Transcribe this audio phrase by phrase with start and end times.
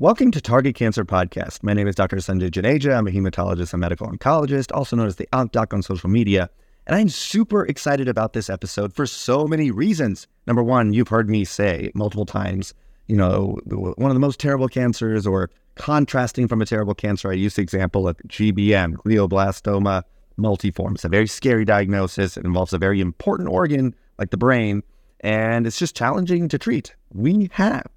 [0.00, 1.64] Welcome to Target Cancer Podcast.
[1.64, 2.18] My name is Dr.
[2.18, 2.96] Sanjay Juneja.
[2.96, 6.48] I'm a hematologist and medical oncologist, also known as the OncDoc on social media.
[6.86, 10.28] And I'm super excited about this episode for so many reasons.
[10.46, 12.74] Number one, you've heard me say multiple times,
[13.08, 17.32] you know, one of the most terrible cancers or contrasting from a terrible cancer.
[17.32, 20.04] I use the example of GBM, glioblastoma
[20.38, 20.94] multiforme.
[20.94, 22.36] It's a very scary diagnosis.
[22.36, 24.84] It involves a very important organ like the brain,
[25.18, 26.94] and it's just challenging to treat.
[27.12, 27.88] We have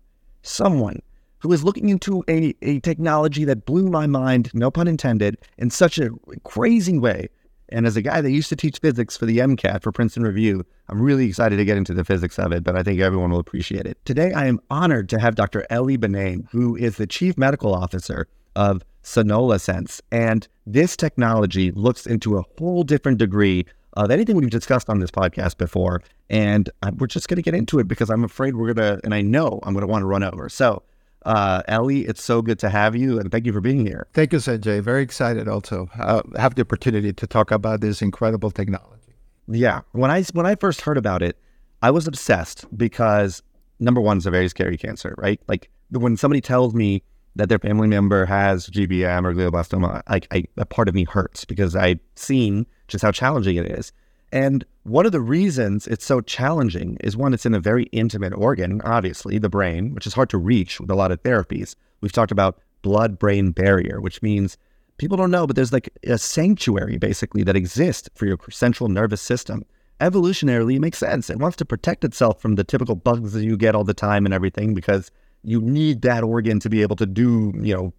[0.42, 1.04] someone
[1.42, 5.70] who is looking into a, a technology that blew my mind, no pun intended, in
[5.70, 6.10] such a
[6.44, 7.28] crazy way.
[7.70, 10.66] And as a guy that used to teach physics for the MCAT for Princeton Review,
[10.90, 13.40] I'm really excited to get into the physics of it, but I think everyone will
[13.40, 13.98] appreciate it.
[14.04, 15.66] Today, I am honored to have Dr.
[15.72, 20.02] Ely Benaim, who is the Chief Medical Officer of SonALAsense.
[20.12, 25.12] And this technology looks into a whole different degree of anything we've discussed on this
[25.12, 26.02] podcast before.
[26.30, 29.02] And uh, we're just going to get into it because I'm afraid we're going to,
[29.04, 30.50] and I know I'm going to want to run over.
[30.50, 30.84] So,
[31.26, 34.08] uh, Ely, it's so good to have you, and thank you for being here.
[34.14, 34.82] Thank you, Sanjay.
[34.82, 39.14] Very excited also uh, have the opportunity to talk about this incredible technology.
[39.48, 41.38] Yeah, when I when I first heard about it,
[41.82, 43.44] I was obsessed because
[43.82, 45.42] number one, is a very scary cancer, right?
[45.48, 47.04] Like when somebody tells me
[47.36, 51.44] that their family member has GBM or glioblastoma, like I, a part of me hurts
[51.44, 53.92] because I've seen just how challenging it is.
[54.32, 58.34] And one of the reasons it's so challenging is one, it's in a very intimate
[58.34, 61.76] organ, obviously, the brain, which is hard to reach with a lot of therapies.
[62.00, 64.58] We've talked about blood brain barrier, which means
[64.98, 69.22] people don't know, but there's like a sanctuary basically that exists for your central nervous
[69.22, 69.66] system.
[70.00, 71.30] Evolutionarily, it makes sense.
[71.30, 74.26] It wants to protect itself from the typical bugs that you get all the time
[74.26, 75.12] and everything because
[75.44, 77.94] you need that organ to be able to do, you know,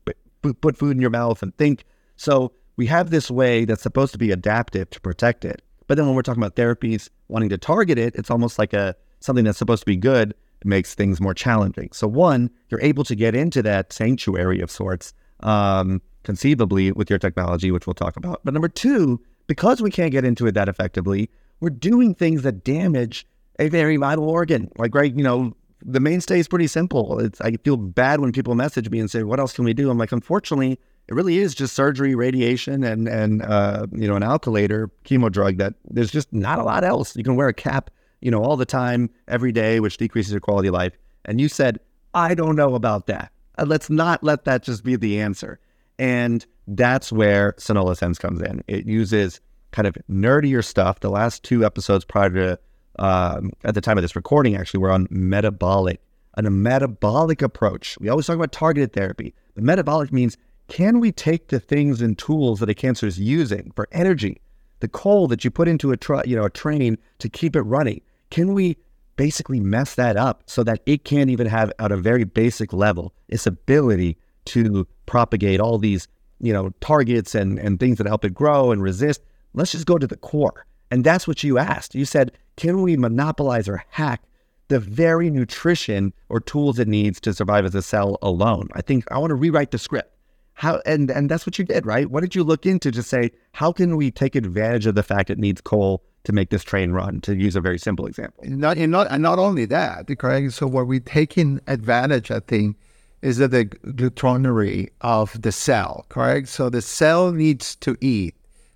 [0.61, 1.85] put food in your mouth and think.
[2.17, 5.63] So we have this way that's supposed to be adaptive to protect it.
[5.93, 8.97] But then when we're talking about therapies wanting to target it, it's almost like a
[9.21, 10.33] something that's supposed to be good
[10.65, 11.91] makes things more challenging.
[11.93, 17.19] So one, you're able to get into that sanctuary of sorts, um, conceivably with your
[17.19, 18.41] technology, which we'll talk about.
[18.43, 21.29] But number two, because we can't get into it that effectively,
[21.61, 23.27] we're doing things that damage
[23.59, 24.71] a very vital organ.
[24.79, 27.19] Like right, you know, the mainstay is pretty simple.
[27.19, 29.91] It's I feel bad when people message me and say, "What else can we do?"
[29.91, 34.23] I'm like, unfortunately, it really is just surgery, radiation, and and uh, you know an
[34.23, 35.59] alkylator chemo drug.
[35.59, 37.17] That there's just not a lot else.
[37.17, 37.91] You can wear a cap,
[38.21, 40.97] you know, all the time, every day, which decreases your quality of life.
[41.25, 41.79] And you said,
[42.15, 43.33] I don't know about that.
[43.59, 45.59] Uh, let's not let that just be the answer.
[45.99, 48.63] And that's where SonALAsense comes in.
[48.67, 49.41] It uses
[49.73, 51.01] kind of nerdier stuff.
[51.01, 52.59] The last two episodes prior to
[52.99, 56.01] um, at the time of this recording, actually, were on metabolic,
[56.37, 57.97] on a metabolic approach.
[58.01, 59.35] We always talk about targeted therapy.
[59.55, 60.37] The metabolic means
[60.69, 64.41] can we take the things and tools that a cancer is using for energy,
[64.81, 67.63] the coal that you put into a tr- you know a train to keep it
[67.63, 68.01] running?
[68.31, 68.77] Can we
[69.17, 73.13] basically mess that up so that it can't even have at a very basic level
[73.29, 76.09] its ability to propagate all these
[76.41, 79.23] you know targets and and things that help it grow and resist?
[79.55, 80.67] Let's just go to the core.
[80.91, 81.95] And that's what you asked.
[81.95, 84.23] You said, can we monopolize or hack
[84.69, 88.69] the very nutrition or tools it needs to survive as a cell alone?
[88.73, 90.12] I think I want to rewrite the script
[90.55, 92.11] how and and that's what you did, right?
[92.11, 95.31] What did you look into to say how can we take advantage of the fact
[95.31, 97.21] it needs coal to make this train run?
[97.23, 98.45] To use a very simple example.
[98.47, 100.53] Not and not and not only that, correct.
[100.53, 102.77] So what we're taking advantage, I think,
[103.23, 106.49] is that the glutonary of the cell, correct?
[106.49, 108.35] So the cell needs to eat.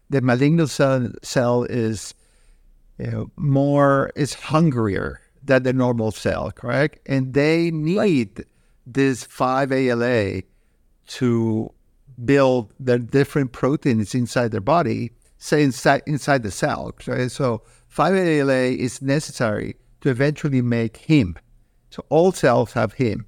[0.09, 2.15] The malignant cell, cell is
[2.99, 6.99] you know, more is hungrier than the normal cell, correct?
[7.07, 8.45] And they need
[8.87, 10.43] this 5-ALA
[11.07, 11.73] to
[12.25, 16.93] build the different proteins inside their body, say inside inside the cell.
[17.07, 17.31] Right?
[17.31, 17.63] So
[17.95, 21.37] 5-ALA is necessary to eventually make heme.
[21.91, 23.25] So all cells have heme.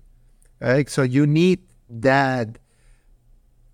[0.60, 0.88] Right?
[0.88, 2.58] So you need that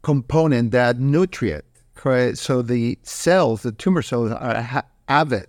[0.03, 1.65] component, that nutrient.
[1.95, 2.39] Correct?
[2.39, 5.47] So the cells, the tumor cells, are ha- avid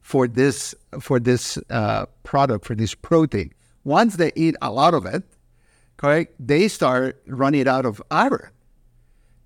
[0.00, 3.52] for this for this uh, product, for this protein.
[3.84, 5.22] Once they eat a lot of it,
[6.02, 6.34] correct?
[6.40, 8.50] They start running out of iron,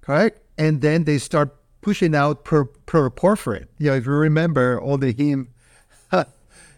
[0.01, 0.41] correct?
[0.57, 3.67] And then they start pushing out per, protoporphyrin.
[3.79, 5.49] You know, if you remember all the heme,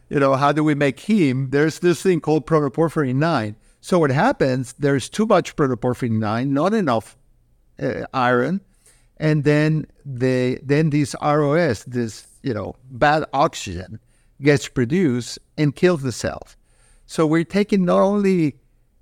[0.08, 1.52] you know, how do we make heme?
[1.52, 3.54] There's this thing called protoporphyrin 9.
[3.80, 7.16] So what happens, there's too much protoporphyrin 9, not enough
[7.80, 8.60] uh, iron,
[9.16, 14.00] and then the then these ROS, this, you know, bad oxygen
[14.42, 16.56] gets produced and kills the cells.
[17.06, 18.58] So we're taking not only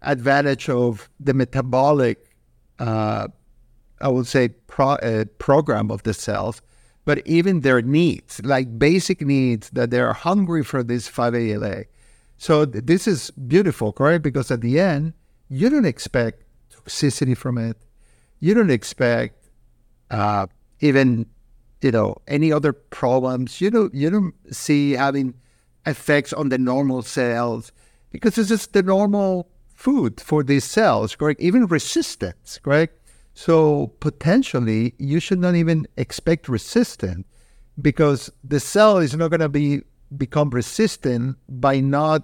[0.06, 2.32] advantage of the metabolic,
[2.78, 3.28] uh,
[4.00, 6.62] I would say, pro, uh, program of the cells,
[7.04, 11.84] but even their needs, like basic needs that they're hungry for this 5-ALA.
[12.38, 14.22] So th- this is beautiful, correct?
[14.22, 15.14] Because at the end,
[15.48, 17.76] you don't expect toxicity from it.
[18.40, 19.48] You don't expect
[20.10, 20.46] uh,
[20.80, 21.26] even
[21.82, 23.60] you know any other problems.
[23.60, 25.34] You don't you don't see having
[25.86, 27.72] effects on the normal cells
[28.10, 31.40] because it's just the normal food for these cells, correct?
[31.40, 32.98] Even resistance, correct?
[33.34, 37.26] So potentially you should not even expect resistance
[37.80, 39.82] because the cell is not going to be
[40.16, 42.22] become resistant by not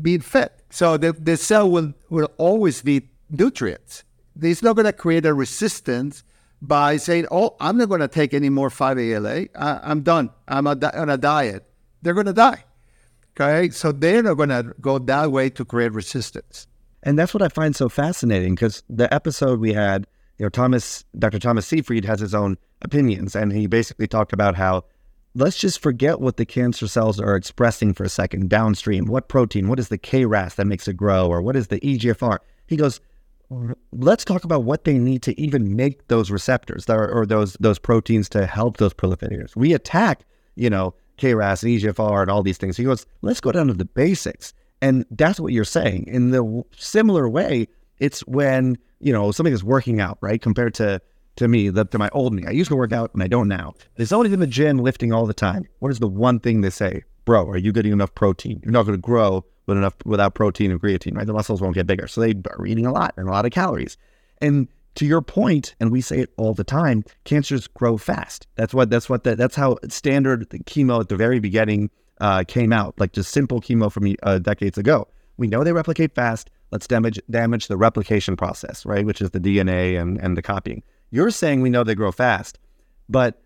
[0.00, 0.50] being fed.
[0.70, 4.04] So the, the cell will, will always need nutrients.
[4.40, 6.22] It's not going to create a resistance
[6.62, 9.46] by saying, oh, I'm not going to take any more 5-ALA.
[9.54, 10.30] I, am done.
[10.48, 11.64] I'm a, on a diet.
[12.02, 12.64] They're going to die.
[13.38, 13.70] Okay.
[13.70, 16.66] So they're not going to go that way to create resistance.
[17.02, 20.06] And that's what I find so fascinating because the episode we had,
[20.38, 21.38] you know, Thomas, Dr.
[21.38, 24.84] Thomas Seyfried has his own opinions, and he basically talked about how
[25.34, 29.04] let's just forget what the cancer cells are expressing for a second downstream.
[29.04, 29.68] What protein?
[29.68, 31.28] What is the KRAS that makes it grow?
[31.28, 32.38] Or what is the EGFR?
[32.66, 33.00] He goes,
[33.92, 37.78] let's talk about what they need to even make those receptors or, or those those
[37.78, 39.54] proteins to help those proliferators.
[39.54, 40.24] We attack,
[40.56, 42.76] you know, KRAS and EGFR and all these things.
[42.76, 44.52] He goes, let's go down to the basics.
[44.82, 46.06] And that's what you're saying.
[46.06, 47.68] In the similar way,
[47.98, 50.40] it's when, you know, something is working out, right?
[50.40, 51.00] Compared to
[51.36, 52.44] to me, the, to my old me.
[52.46, 53.74] I used to work out and I don't now.
[53.96, 55.66] There's always in the gym lifting all the time.
[55.80, 57.04] What is the one thing they say?
[57.24, 58.60] Bro, are you getting enough protein?
[58.62, 61.26] You're not going to grow with enough without protein and creatine, right?
[61.26, 62.08] The muscles won't get bigger.
[62.08, 63.96] So they are eating a lot and a lot of calories.
[64.40, 68.46] And to your point, and we say it all the time, cancers grow fast.
[68.56, 71.90] That's what that's what the, that's how standard chemo at the very beginning
[72.20, 75.06] uh, came out, like just simple chemo from uh, decades ago.
[75.36, 76.50] We know they replicate fast.
[76.72, 79.06] Let's damage damage the replication process, right?
[79.06, 80.82] Which is the DNA and, and the copying.
[81.10, 82.58] You're saying we know they grow fast,
[83.08, 83.42] but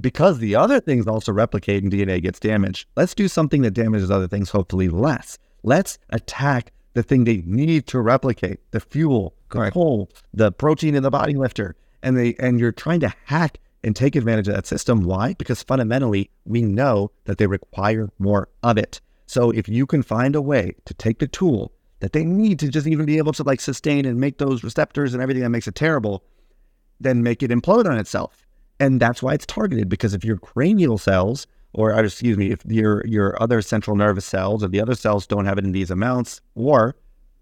[0.00, 4.10] because the other things also replicate and DNA gets damaged, let's do something that damages
[4.10, 5.36] other things hopefully less.
[5.62, 11.02] Let's attack the thing they need to replicate, the fuel, the coal, the protein in
[11.02, 11.76] the body lifter.
[12.02, 15.02] And they and you're trying to hack and take advantage of that system.
[15.04, 15.34] Why?
[15.34, 19.00] Because fundamentally we know that they require more of it.
[19.26, 22.68] So if you can find a way to take the tool that they need to
[22.68, 25.68] just even be able to like sustain and make those receptors and everything that makes
[25.68, 26.24] it terrible,
[27.00, 28.46] then make it implode on itself.
[28.80, 33.06] And that's why it's targeted because if your cranial cells, or excuse me, if your
[33.06, 36.40] your other central nervous cells or the other cells don't have it in these amounts,
[36.54, 36.96] or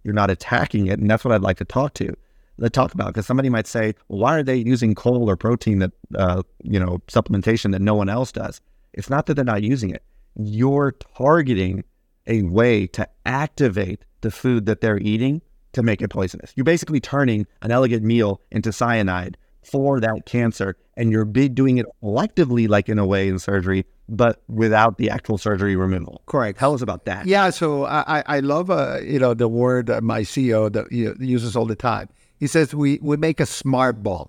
[0.05, 2.15] you're not attacking it, and that's what I'd like to talk to,
[2.61, 3.09] to talk about.
[3.09, 6.81] Because somebody might say, well, why are they using coal or protein that uh, you
[6.81, 8.61] know supplementation that no one else does?
[8.93, 10.03] It's not that they're not using it.
[10.37, 11.85] You're targeting
[12.27, 15.43] a way to activate the food that they're eating
[15.73, 16.53] to make it poisonous.
[16.57, 20.77] You're basically turning an elegant meal into cyanide for that cancer.
[20.97, 25.39] And you're doing it electively, like in a way in surgery, but without the actual
[25.39, 26.23] surgery removal.
[26.27, 26.59] Correct.
[26.59, 27.27] Tell us about that.
[27.27, 27.51] Yeah.
[27.51, 31.15] So I, I love, uh, you know, the word uh, my CEO that you know,
[31.19, 32.09] uses all the time.
[32.39, 34.29] He says we, we make a smart bomb.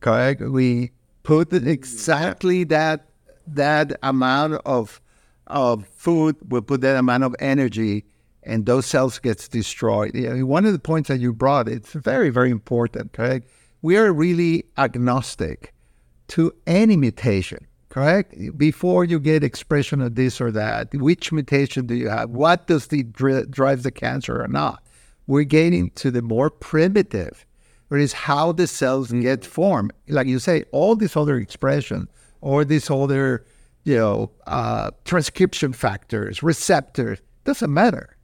[0.00, 0.40] Correct.
[0.40, 3.06] We put exactly that
[3.46, 5.00] that amount of
[5.46, 6.36] of food.
[6.48, 8.04] We put that amount of energy
[8.42, 10.12] and those cells gets destroyed.
[10.42, 13.48] One of the points that you brought, it's very, very important, correct?
[13.82, 15.74] We are really agnostic
[16.28, 18.34] to any mutation, correct?
[18.56, 22.30] Before you get expression of this or that, which mutation do you have?
[22.30, 24.86] What does the dri- drive the cancer or not?
[25.26, 27.44] We're getting to the more primitive,
[27.88, 29.22] where it is how the cells mm-hmm.
[29.22, 29.92] get formed.
[30.08, 32.08] Like you say, all these other expression
[32.40, 33.44] or these other,
[33.84, 38.16] you know, uh, transcription factors, receptors, doesn't matter,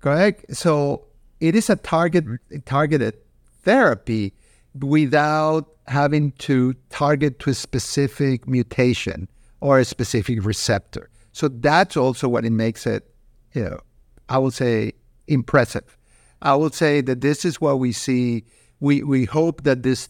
[0.00, 0.54] correct?
[0.54, 1.06] So
[1.40, 2.24] it is a target
[2.66, 3.14] targeted
[3.62, 4.34] therapy
[4.80, 9.28] without having to target to a specific mutation
[9.60, 11.08] or a specific receptor.
[11.32, 13.08] So that's also what it makes it,
[13.52, 13.80] you know,
[14.28, 14.92] I would say
[15.26, 15.96] impressive.
[16.42, 18.44] I would say that this is what we see.
[18.80, 20.08] We we hope that this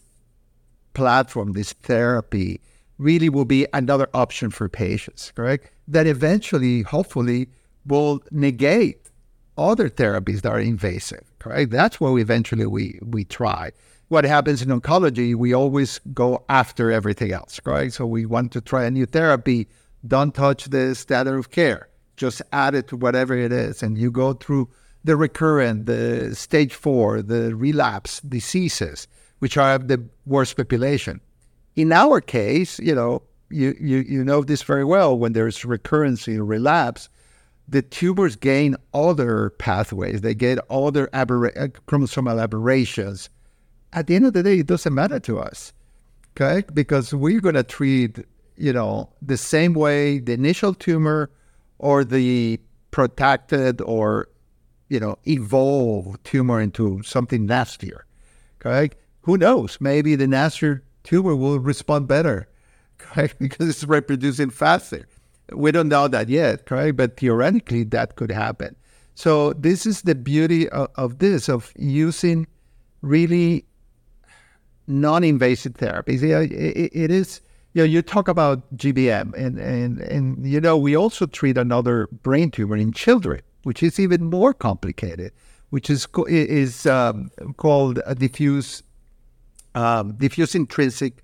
[0.93, 2.61] platform, this therapy,
[2.97, 5.71] really will be another option for patients, correct?
[5.87, 7.49] That eventually, hopefully,
[7.85, 9.09] will negate
[9.57, 11.71] other therapies that are invasive, correct?
[11.71, 13.71] That's what we eventually we we try
[14.09, 17.93] what happens in oncology, we always go after everything else, right?
[17.93, 19.67] So we want to try a new therapy.
[20.05, 21.87] Don't touch the standard of care.
[22.17, 23.81] Just add it to whatever it is.
[23.83, 24.67] And you go through
[25.03, 31.21] the recurrent, the stage four, the relapse diseases, which are the worst population.
[31.75, 36.37] In our case, you know, you, you, you know this very well when there's recurrency
[36.37, 37.09] or relapse,
[37.67, 40.21] the tumors gain other pathways.
[40.21, 43.29] They get other aberra- uh, chromosomal aberrations
[43.93, 45.73] at the end of the day, it doesn't matter to us,
[46.31, 46.65] okay?
[46.73, 48.19] Because we're going to treat,
[48.55, 51.29] you know, the same way the initial tumor
[51.79, 52.59] or the
[52.91, 54.27] protected or
[54.89, 58.05] you know, evolve tumor into something nastier.
[58.57, 58.97] Correct?
[59.21, 59.77] Who knows?
[59.79, 62.49] Maybe the nastier tumor will respond better,
[62.97, 63.35] correct?
[63.39, 65.07] Because it's reproducing faster.
[65.53, 66.97] We don't know that yet, correct?
[66.97, 68.75] But theoretically, that could happen.
[69.15, 72.47] So this is the beauty of, of this, of using
[73.01, 73.65] really
[74.89, 76.23] non-invasive therapies.
[76.23, 77.41] It, it, it is,
[77.73, 82.07] you know, you talk about GBM, and, and, and, you know, we also treat another
[82.23, 85.31] brain tumor in children, which is even more complicated,
[85.69, 88.83] which is, is um, called a diffuse,
[89.75, 91.23] um, diffuse intrinsic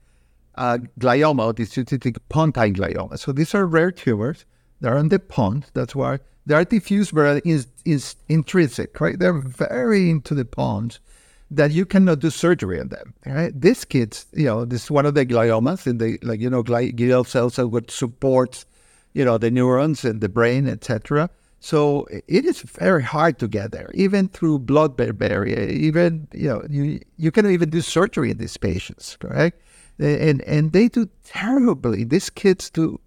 [0.55, 1.87] uh, glioma, or diffuse
[2.29, 3.17] pontine glioma.
[3.17, 4.45] So these are rare tumors.
[4.79, 5.65] They're on the pons.
[5.73, 9.17] That's why they are diffuse, but is, is intrinsic, right?
[9.17, 10.99] They're very into the pons
[11.51, 13.13] that you cannot do surgery on them.
[13.25, 13.59] Right?
[13.59, 16.63] These kids, you know, this is one of the gliomas, in the like, you know,
[16.63, 18.65] glial cells that would support,
[19.13, 21.29] you know, the neurons and the brain, etc.
[21.59, 25.67] So it is very hard to get there, even through blood-brain barrier.
[25.67, 29.61] Even you know, you you cannot even do surgery in these patients, correct?
[29.97, 32.03] And and they do terribly.
[32.03, 32.99] These kids do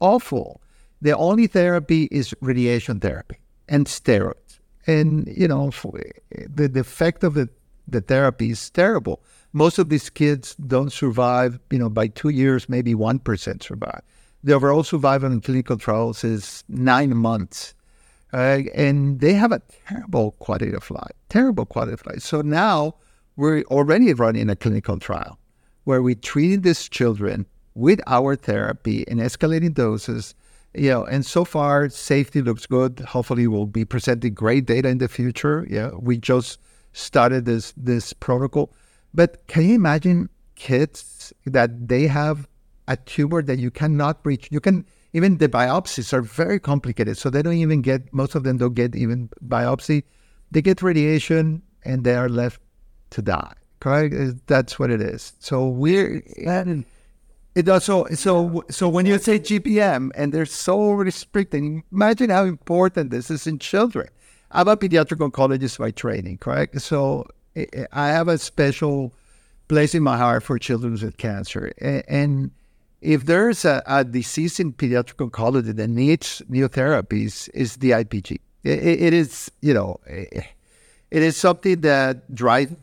[0.00, 0.60] awful.
[1.00, 3.38] The only therapy is radiation therapy
[3.68, 4.58] and steroids.
[4.86, 7.50] And you know, the, the effect of it
[7.86, 9.22] the therapy is terrible.
[9.52, 14.02] Most of these kids don't survive, you know, by two years, maybe 1% survive.
[14.42, 17.74] The overall survival in clinical trials is nine months.
[18.32, 22.20] Uh, and they have a terrible quality of life, terrible quality of life.
[22.20, 22.96] So now
[23.36, 25.38] we're already running a clinical trial
[25.84, 30.34] where we treating these children with our therapy in escalating doses.
[30.74, 32.98] You know, and so far safety looks good.
[33.00, 35.64] Hopefully, we'll be presenting great data in the future.
[35.70, 36.58] Yeah, we just
[36.94, 38.72] started this this protocol.
[39.12, 42.48] But can you imagine kids that they have
[42.88, 44.48] a tumor that you cannot reach?
[44.50, 48.44] You can even the biopsies are very complicated, so they don't even get most of
[48.44, 50.04] them don't get even biopsy.
[50.50, 52.60] They get radiation and they are left
[53.10, 53.54] to die.
[53.80, 54.46] Correct?
[54.46, 55.34] That's what it is.
[55.40, 56.84] So we're and
[57.54, 63.10] it also so so when you say GBM and they're so restricted, imagine how important
[63.10, 64.08] this is in children.
[64.54, 66.80] I'm a pediatric oncologist by training, correct?
[66.80, 67.26] So
[67.92, 69.12] I have a special
[69.66, 71.72] place in my heart for children with cancer.
[71.80, 72.52] And
[73.00, 78.38] if there's a, a disease in pediatric oncology that needs new therapies, is DIPG.
[78.62, 80.46] It, it is, you know, it
[81.10, 82.76] is something that drive,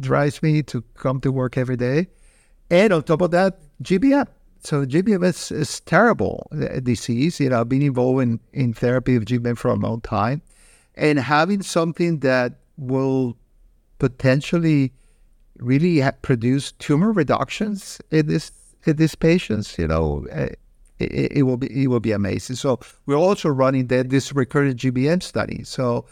[0.00, 2.08] drives me to come to work every day.
[2.70, 4.26] And on top of that, GBM.
[4.62, 7.40] So GBM is, is terrible uh, disease.
[7.40, 10.40] You know, I've been involved in, in therapy of GBM for a long time
[10.94, 13.36] and having something that will
[13.98, 14.92] potentially
[15.58, 18.52] really produce tumor reductions in this
[18.86, 20.48] in these patients, you know, eh,
[20.98, 22.56] it, it, will be it will be amazing.
[22.56, 25.64] So we're also running the, this recurrent GBM study.
[25.64, 26.06] So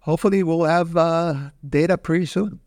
[0.00, 2.60] hopefully we'll have uh, data pretty soon.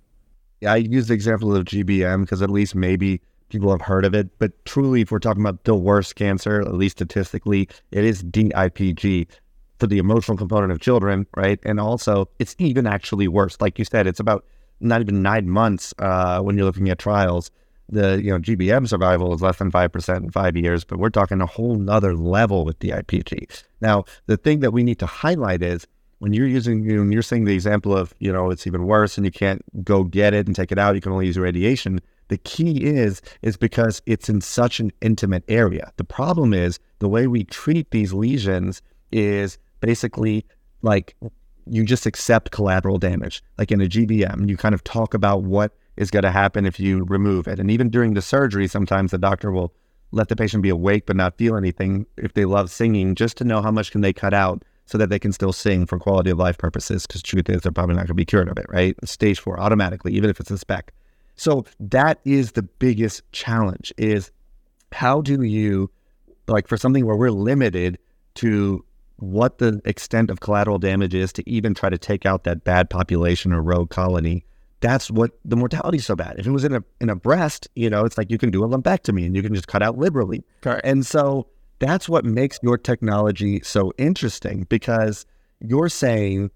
[0.61, 4.13] Yeah, I use the example of GBM because at least maybe people have heard of
[4.13, 4.39] it.
[4.39, 9.27] But truly, if we're talking about the worst cancer, at least statistically, it is DIPG
[9.79, 11.59] for the emotional component of children, right?
[11.63, 13.57] And also, it's even actually worse.
[13.61, 14.45] Like you said, it's about
[14.79, 17.51] not even nine months uh, when you're looking at trials.
[17.89, 21.09] The you know GBM survival is less than five percent in five years, but we're
[21.09, 23.63] talking a whole nother level with DIPG.
[23.79, 25.87] Now, the thing that we need to highlight is
[26.19, 28.85] when you're using you know, when you're seeing the example of you know it's even
[28.85, 31.37] worse and you can't go get it and take it out, you can only use
[31.37, 32.01] radiation.
[32.27, 35.93] The key is is because it's in such an intimate area.
[35.95, 38.81] The problem is the way we treat these lesions
[39.11, 40.45] is basically
[40.81, 41.15] like
[41.65, 43.43] you just accept collateral damage.
[43.57, 46.79] Like in a GBM, you kind of talk about what is going to happen if
[46.79, 47.59] you remove it.
[47.59, 49.73] And even during the surgery, sometimes the doctor will
[50.11, 53.43] let the patient be awake but not feel anything if they love singing, just to
[53.43, 56.29] know how much can they cut out so that they can still sing for quality
[56.29, 57.05] of life purposes.
[57.05, 58.95] Because truth is, they're probably not going to be cured of it, right?
[59.07, 60.91] Stage four automatically, even if it's a SPECT.
[61.35, 64.31] So that is the biggest challenge: is
[64.91, 65.91] how do you
[66.47, 67.99] like for something where we're limited
[68.35, 68.83] to
[69.17, 72.89] what the extent of collateral damage is to even try to take out that bad
[72.89, 74.45] population or rogue colony.
[74.79, 76.35] That's what the mortality is so bad.
[76.37, 78.63] If it was in a in a breast, you know, it's like you can do
[78.63, 80.43] a lumpectomy and you can just cut out liberally.
[80.61, 80.81] Correct.
[80.85, 81.47] And so
[81.79, 85.25] that's what makes your technology so interesting because
[85.59, 86.51] you're saying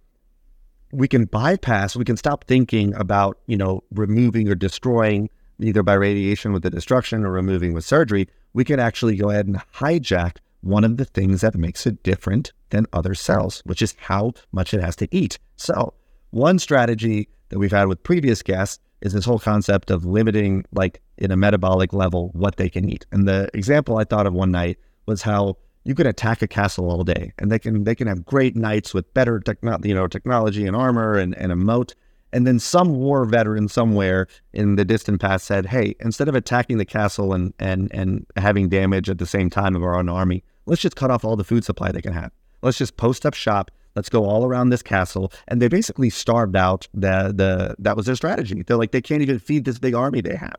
[0.92, 5.94] we can bypass, we can stop thinking about, you know, removing or destroying either by
[5.94, 8.28] radiation with the destruction or removing with surgery.
[8.54, 12.54] We can actually go ahead and hijack one of the things that makes it different
[12.70, 15.38] than other cells, which is how much it has to eat.
[15.58, 15.94] So,
[16.32, 21.02] one strategy that we've had with previous guests is this whole concept of limiting, like
[21.18, 23.06] in a metabolic level, what they can eat.
[23.12, 26.90] And the example I thought of one night was how you can attack a castle
[26.90, 30.08] all day, and they can they can have great knights with better techno- you know
[30.08, 31.96] technology and armor and, and a moat.
[32.34, 36.78] And then some war veteran somewhere in the distant past said, "Hey, instead of attacking
[36.78, 40.44] the castle and and and having damage at the same time of our own army,
[40.66, 42.32] let's just cut off all the food supply they can have.
[42.62, 43.72] Let's just post up shop.
[43.96, 48.06] Let's go all around this castle." And they basically starved out the the that was
[48.06, 48.64] their strategy.
[48.64, 50.56] They're like they can't even feed this big army they have.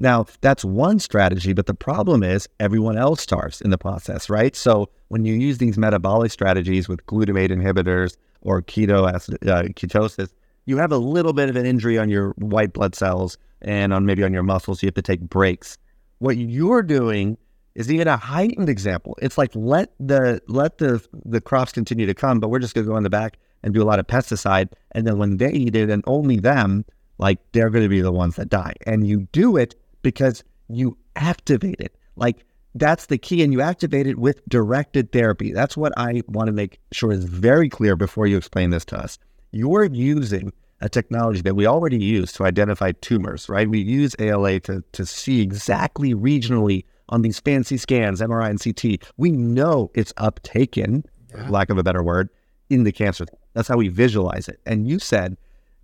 [0.00, 4.56] Now, that's one strategy, but the problem is everyone else starves in the process, right?
[4.56, 10.30] So when you use these metabolic strategies with glutamate inhibitors or keto acid, uh, ketosis,
[10.66, 14.06] you have a little bit of an injury on your white blood cells and on
[14.06, 14.82] maybe on your muscles.
[14.82, 15.78] You have to take breaks.
[16.18, 17.38] What you're doing
[17.74, 19.16] is even a heightened example.
[19.22, 22.86] It's like let the let the the crops continue to come, but we're just going
[22.86, 25.52] to go in the back and do a lot of pesticide, and then when they
[25.52, 26.84] eat it, and only them,
[27.18, 28.74] like they're going to be the ones that die.
[28.86, 31.94] And you do it because you activate it.
[32.16, 33.42] Like that's the key.
[33.42, 35.52] And you activate it with directed therapy.
[35.52, 38.98] That's what I want to make sure is very clear before you explain this to
[38.98, 39.18] us.
[39.52, 43.68] You're using a technology that we already use to identify tumors, right?
[43.68, 49.10] We use ALA to, to see exactly regionally on these fancy scans, MRI and CT.
[49.16, 51.04] We know it's uptaken,
[51.34, 51.48] yeah.
[51.50, 52.30] lack of a better word,
[52.70, 53.26] in the cancer.
[53.52, 54.60] That's how we visualize it.
[54.64, 55.36] And you said,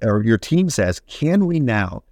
[0.03, 2.05] or your team says, can we now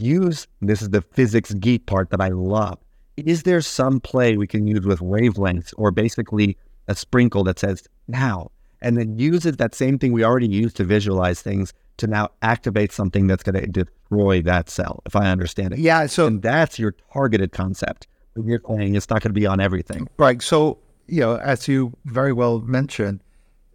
[0.00, 2.78] use this is the physics geek part that I love.
[3.16, 6.56] Is there some play we can use with wavelengths or basically
[6.88, 8.50] a sprinkle that says now,
[8.82, 12.92] and then uses that same thing we already used to visualize things to now activate
[12.92, 15.78] something that's going to destroy that cell, if I understand it.
[15.78, 16.06] Yeah.
[16.06, 18.06] So and that's your targeted concept.
[18.34, 20.08] When you're saying it's not going to be on everything.
[20.16, 20.40] Right.
[20.42, 23.20] So, you know, as you very well mentioned,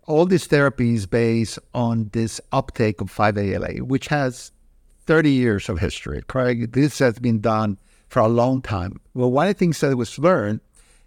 [0.07, 4.51] all these therapies based on this uptake of 5-ALA, which has
[5.05, 6.71] 30 years of history, Craig.
[6.71, 7.77] This has been done
[8.09, 8.99] for a long time.
[9.13, 10.61] Well, one of the things that was learned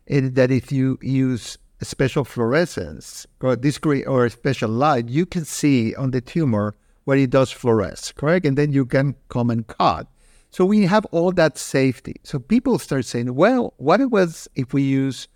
[0.07, 5.45] is that if you use special fluorescence or discrete or a special light, you can
[5.45, 8.47] see on the tumor where it does fluoresce, correct?
[8.47, 10.07] And then you can come and cut.
[10.51, 12.17] So we have all that safety.
[12.23, 15.29] So people start saying, well, what it was if we use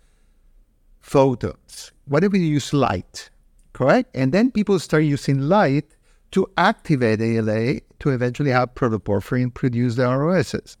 [0.99, 1.91] photons?
[2.05, 3.29] What if we use light?
[3.73, 4.09] Correct?
[4.15, 5.95] And then people start using light
[6.31, 10.77] to activate ALA to eventually have protoporphyrin produce the ROSs.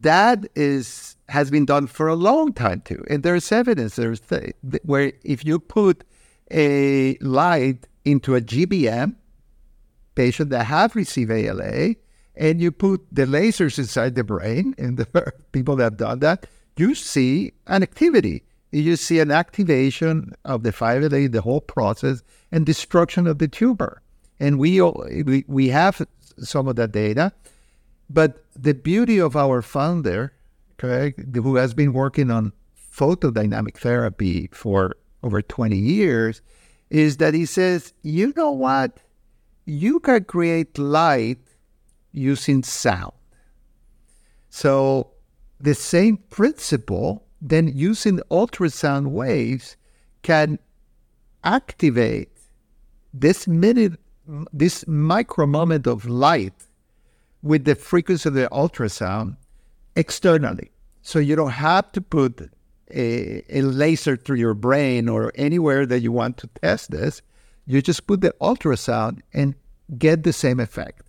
[0.00, 4.54] That is has been done for a long time too, and there's evidence there's th-
[4.84, 6.04] where if you put
[6.50, 9.14] a light into a GBM
[10.14, 11.94] patient that have received ALA,
[12.36, 16.46] and you put the lasers inside the brain, and the people that have done that,
[16.76, 18.44] you see an activity.
[18.70, 24.02] You see an activation of the 5-ALA, the whole process, and destruction of the tumor
[24.42, 26.04] and we, we we have
[26.38, 27.32] some of that data.
[28.12, 30.34] But the beauty of our founder,
[30.78, 36.42] Craig, who has been working on photodynamic therapy for over 20 years,
[36.90, 38.98] is that he says, you know what?
[39.64, 41.38] You can create light
[42.12, 43.12] using sound.
[44.50, 45.12] So
[45.58, 49.76] the same principle, then using ultrasound waves,
[50.20, 50.58] can
[51.44, 52.28] activate
[53.14, 53.98] this minute
[54.52, 56.54] this micro moment of light
[57.42, 59.36] with the frequency of the ultrasound
[59.96, 60.70] externally.
[61.02, 62.50] So you don't have to put
[62.90, 67.22] a, a, laser through your brain or anywhere that you want to test this.
[67.66, 69.54] You just put the ultrasound and
[69.98, 71.02] get the same effect.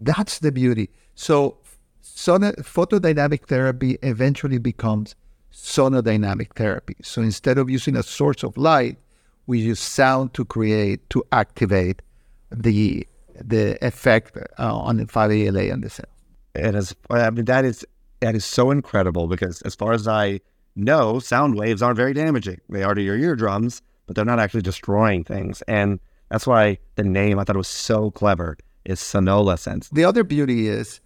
[0.00, 0.90] That's the beauty.
[1.14, 1.58] So
[2.00, 5.14] son- photodynamic therapy eventually becomes
[5.52, 6.96] sonodynamic therapy.
[7.02, 8.98] So instead of using a source of light,
[9.46, 12.02] we use sound to create, to activate
[12.50, 13.06] the
[13.44, 16.06] the effect uh, on the 5-ALA on the cell.
[16.54, 16.94] It is.
[17.10, 17.84] I mean, that is
[18.20, 20.40] that is so incredible because as far as I
[20.76, 22.60] know, sound waves aren't very damaging.
[22.68, 25.62] They are to your eardrums, but they're not actually destroying things.
[25.62, 29.90] And that's why the name I thought it was so clever is SonALAsense.
[29.90, 31.00] The other beauty is,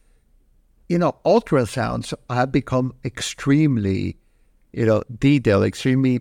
[0.88, 4.16] you know, ultrasounds have become extremely,
[4.72, 6.20] you know, detailed, extremely,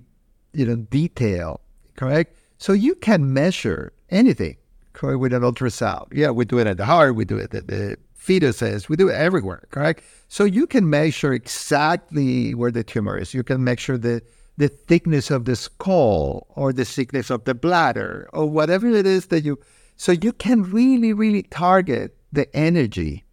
[0.54, 1.60] you know, detailed.
[1.95, 2.38] Correct.
[2.58, 4.58] So you can measure anything
[5.02, 6.08] with an ultrasound.
[6.12, 9.10] Yeah, we do it at the heart, we do it at the fetuses, we do
[9.10, 10.04] it everywhere, correct?
[10.28, 13.34] So you can measure exactly where the tumor is.
[13.34, 14.22] You can measure the
[14.58, 19.26] the thickness of the skull or the thickness of the bladder or whatever it is
[19.28, 19.60] that you
[19.98, 23.24] so you can really, really target the energy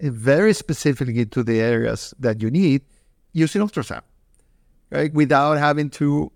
[0.00, 2.82] very specifically to the areas that you need
[3.32, 4.02] using ultrasound,
[4.90, 5.12] right?
[5.12, 6.32] Without having to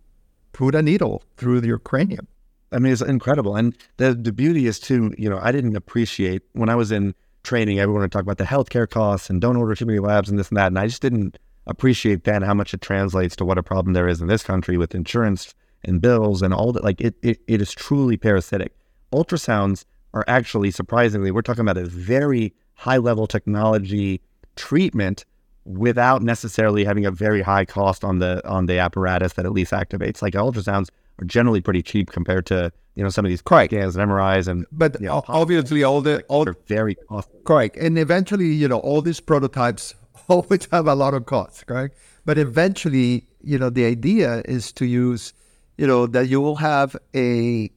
[0.52, 2.26] put a needle through your cranium.
[2.74, 3.56] I mean, it's incredible.
[3.56, 7.14] And the, the beauty is, too, you know, I didn't appreciate when I was in
[7.44, 10.38] training, everyone would talk about the healthcare costs and don't order too many labs and
[10.38, 10.68] this and that.
[10.68, 14.08] And I just didn't appreciate then how much it translates to what a problem there
[14.08, 16.84] is in this country with insurance and bills and all that.
[16.84, 18.72] Like it, it, it is truly parasitic.
[19.12, 24.20] Ultrasounds are actually surprisingly, we're talking about a very high level technology
[24.56, 25.24] treatment
[25.64, 29.72] without necessarily having a very high cost on the on the apparatus that at least
[29.72, 30.20] activates.
[30.20, 30.88] Like ultrasounds
[31.20, 33.72] are generally pretty cheap compared to you know some of these Correct.
[33.72, 37.40] scans and MRIs and But you know, obviously, all the all they're very costly.
[37.44, 39.94] correct, and eventually, you know, all these prototypes
[40.28, 41.96] always have a lot of costs, correct?
[42.24, 45.32] But eventually, you know, the idea is to use,
[45.76, 47.70] you know, that you will have a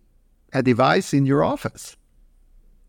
[0.54, 1.98] a device in your office,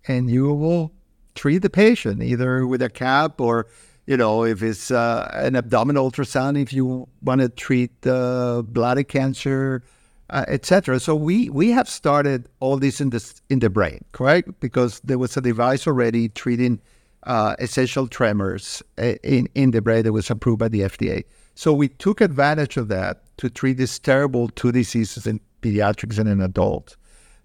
[0.07, 0.93] and you will
[1.35, 3.67] treat the patient either with a cap or
[4.07, 9.03] you know, if it's uh, an abdominal ultrasound, if you want to treat uh, bladder
[9.03, 9.83] cancer,
[10.31, 11.01] uh, etc.
[11.01, 14.61] So we we have started all this in the in the brain, correct?
[14.61, 16.81] Because there was a device already treating
[17.25, 21.25] uh, essential tremors uh, in in the brain that was approved by the FDA.
[21.55, 26.29] So we took advantage of that to treat these terrible two diseases in pediatrics and
[26.29, 26.97] in adults.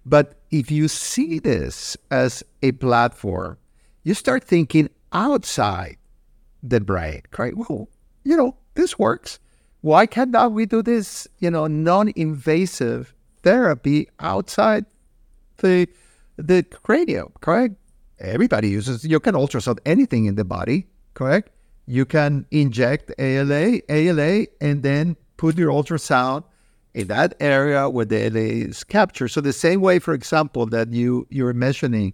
[0.06, 3.58] But if you see this as a platform,
[4.04, 5.98] you start thinking outside
[6.62, 7.56] the brain, right?
[7.56, 7.89] Well,
[8.24, 9.39] you know, this works.
[9.84, 14.86] Why cannot we do this, you know, non-invasive therapy outside
[15.58, 15.89] the
[16.38, 17.76] the cranium, correct?
[18.17, 21.50] Everybody uses you can ultrasound anything in the body, correct?
[21.86, 26.46] You can inject ALA, ALA, and then put your ultrasound
[26.93, 29.28] in that area where the ALA is captured.
[29.28, 32.13] So the same way, for example, that you you're mentioning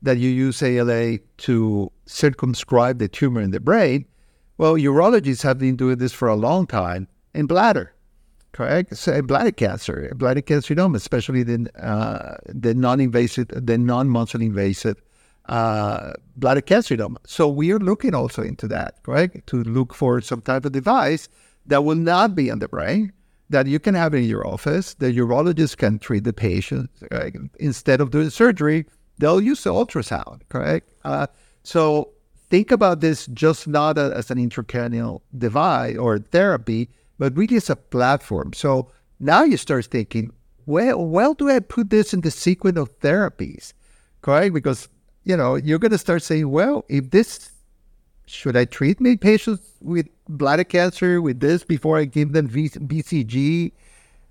[0.00, 4.06] that you use ALA to circumscribe the tumor in the brain.
[4.62, 7.94] Well, urologists have been doing this for a long time in bladder,
[8.52, 8.96] correct?
[8.96, 15.02] So in bladder cancer, bladder carcinoma, especially the uh, the non-invasive, the non-muscle invasive
[15.46, 17.16] uh, bladder carcinoma.
[17.26, 19.48] So we are looking also into that, correct?
[19.48, 21.28] To look for some type of device
[21.66, 23.12] that will not be on the brain,
[23.50, 24.94] that you can have in your office.
[24.94, 27.34] The urologist can treat the patient right?
[27.58, 28.86] instead of doing surgery
[29.18, 30.94] they'll use the ultrasound, correct?
[31.04, 31.26] Uh,
[31.64, 32.12] so
[32.52, 37.76] think about this just not as an intracranial device or therapy, but really as a
[37.76, 38.52] platform.
[38.52, 40.30] So now you start thinking,
[40.66, 43.72] well, well, do I put this in the sequence of therapies,
[44.20, 44.52] correct?
[44.52, 44.90] Because
[45.24, 47.52] you know you're going to start saying, well, if this
[48.26, 53.72] should I treat my patients with bladder cancer with this before I give them BCG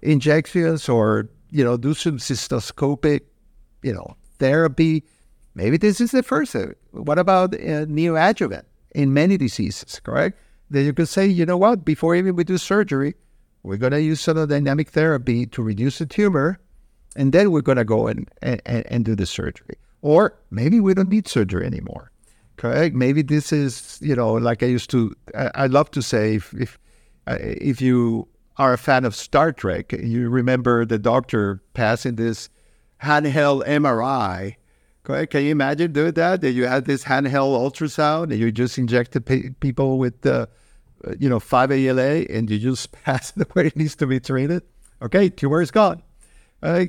[0.03, 3.21] injections or you know do some cystoscopic,
[3.81, 5.05] you know, therapy.
[5.53, 6.55] Maybe this is the first.
[6.91, 8.63] What about uh, neoadjuvant
[8.95, 10.39] in many diseases, correct?
[10.69, 13.15] Then you could say, you know what, before even we do surgery,
[13.63, 16.59] we're going to use dynamic therapy to reduce the tumor,
[17.15, 19.75] and then we're going to go and, and, and do the surgery.
[20.01, 22.11] Or maybe we don't need surgery anymore,
[22.57, 22.95] correct?
[22.95, 26.53] Maybe this is, you know, like I used to, I, I love to say, if,
[26.53, 26.79] if,
[27.27, 32.49] uh, if you are a fan of Star Trek, you remember the doctor passing this
[33.03, 34.55] handheld MRI.
[35.03, 36.41] Can you imagine doing that?
[36.41, 39.25] That you had this handheld ultrasound and you just injected
[39.59, 40.45] people with, uh,
[41.19, 44.63] you know, 5-ALA and you just pass it where it needs to be treated.
[45.01, 46.03] Okay, tumor is gone.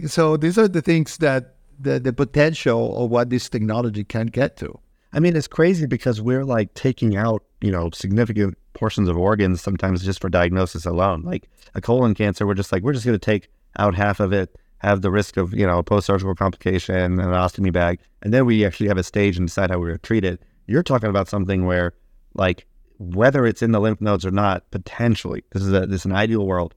[0.07, 4.57] So these are the things that the, the potential of what this technology can get
[4.59, 4.79] to.
[5.15, 9.61] I mean, it's crazy because we're like taking out, you know, significant portions of organs
[9.61, 11.23] sometimes just for diagnosis alone.
[11.23, 13.49] Like a colon cancer, we're just like, we're just going to take
[13.79, 17.29] out half of it have the risk of, you know, a post-surgical complication and an
[17.29, 20.03] ostomy bag, and then we actually have a stage and decide how we're going to
[20.03, 20.43] treat it.
[20.67, 21.95] You're talking about something where,
[22.35, 22.67] like,
[22.99, 26.13] whether it's in the lymph nodes or not, potentially, this is a this is an
[26.13, 26.75] ideal world,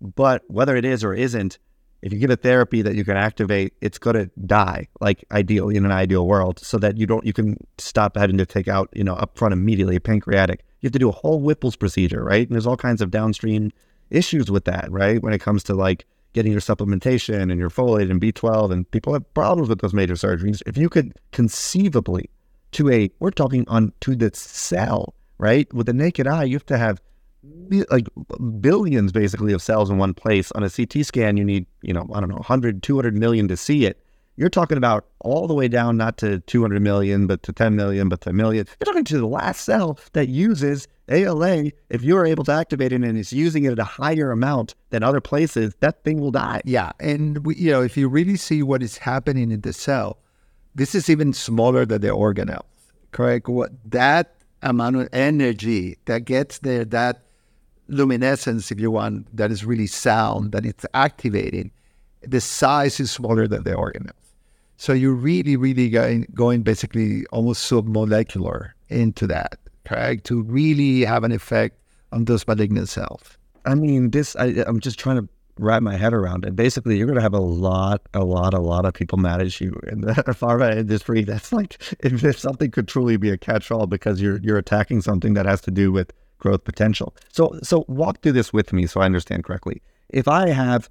[0.00, 1.58] but whether it is or isn't,
[2.02, 5.76] if you get a therapy that you can activate, it's going to die, like ideally
[5.76, 8.88] in an ideal world, so that you don't you can stop having to take out,
[8.94, 10.62] you know, upfront immediately a pancreatic.
[10.80, 12.46] You have to do a whole Whipple's procedure, right?
[12.46, 13.72] And there's all kinds of downstream
[14.10, 15.22] issues with that, right?
[15.22, 19.14] When it comes to like getting your supplementation and your folate and B12, and people
[19.14, 20.62] have problems with those major surgeries.
[20.66, 22.28] If you could conceivably,
[22.72, 25.72] to a, we're talking on to the cell, right?
[25.72, 27.00] With the naked eye, you have to have
[27.90, 28.06] like
[28.60, 30.52] billions basically of cells in one place.
[30.52, 33.56] On a CT scan, you need, you know, I don't know, 100, 200 million to
[33.56, 34.02] see it.
[34.36, 38.10] You're talking about all the way down, not to 200 million, but to 10 million,
[38.10, 38.66] but to a million.
[38.78, 41.70] You're talking to the last cell that uses ALA.
[41.88, 45.02] If you're able to activate it and it's using it at a higher amount than
[45.02, 46.60] other places, that thing will die.
[46.64, 46.92] Yeah.
[47.00, 50.18] And, we, you know, if you really see what is happening in the cell,
[50.74, 52.64] this is even smaller than the organelle,
[53.12, 53.48] correct?
[53.48, 57.22] What that amount of energy that gets there, that
[57.88, 61.70] luminescence, if you want, that is really sound, that it's activating,
[62.22, 64.10] the size is smaller than the organelle.
[64.76, 70.24] So you're really, really going, going basically almost submolecular into that, correct?
[70.24, 71.78] To really have an effect
[72.12, 73.38] on those malignant cells.
[73.64, 76.54] I mean, this, I, I'm just trying to wrap my head around it.
[76.54, 79.60] Basically, you're going to have a lot, a lot, a lot of people mad at
[79.60, 81.24] you in the pharma industry.
[81.24, 85.34] That's like if, if something could truly be a catch-all because you're you're attacking something
[85.34, 87.14] that has to do with growth potential.
[87.32, 89.82] So so walk through this with me so I understand correctly.
[90.10, 90.88] If I have,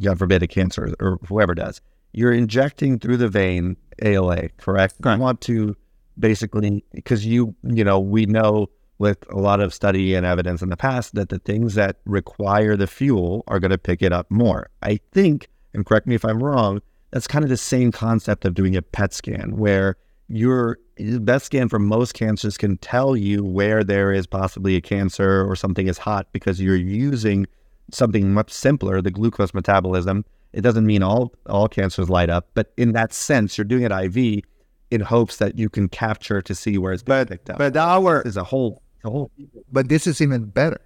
[0.00, 1.80] God forbid, a cancer or whoever does,
[2.12, 5.02] you're injecting through the vein ALA, correct?
[5.02, 5.18] Correct.
[5.18, 5.76] You want to
[6.18, 10.70] basically because you you know we know with a lot of study and evidence in
[10.70, 14.28] the past that the things that require the fuel are going to pick it up
[14.30, 14.68] more.
[14.82, 18.54] I think, and correct me if I'm wrong, that's kind of the same concept of
[18.54, 19.96] doing a PET scan where
[20.28, 20.78] your
[21.20, 25.56] best scan for most cancers can tell you where there is possibly a cancer or
[25.56, 27.46] something is hot because you're using
[27.90, 30.24] something much simpler, the glucose metabolism.
[30.52, 33.92] It doesn't mean all all cancers light up, but in that sense, you're doing it
[33.92, 34.42] IV
[34.90, 37.58] in hopes that you can capture to see where it's being But picked up.
[37.58, 39.30] but our is a whole, a whole
[39.70, 40.80] but this is even better,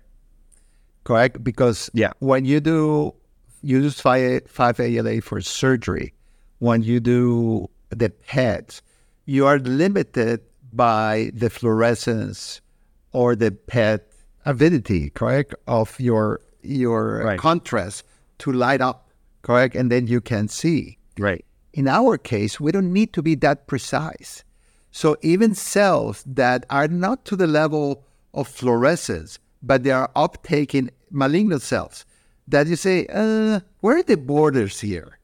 [1.05, 1.43] correct?
[1.45, 2.13] Because Yeah.
[2.19, 3.15] when you do
[3.63, 6.13] you use five five ALA for surgery,
[6.59, 8.81] when you do the PET,
[9.27, 10.41] you are limited
[10.73, 12.61] by the fluorescence
[13.13, 14.09] or the PET
[14.45, 17.39] avidity, correct, of your your Right.
[17.39, 18.05] contrast
[18.39, 19.09] to light up,
[19.43, 20.99] correct, and then you can see.
[21.19, 21.45] right.
[21.73, 24.45] In our case, we don't need to be that precise.
[24.91, 28.05] So even cells that are not to the level
[28.35, 32.05] of fluorescence, but they are uptaking malignant cells,
[32.49, 35.19] that you say, uh, where are the borders here?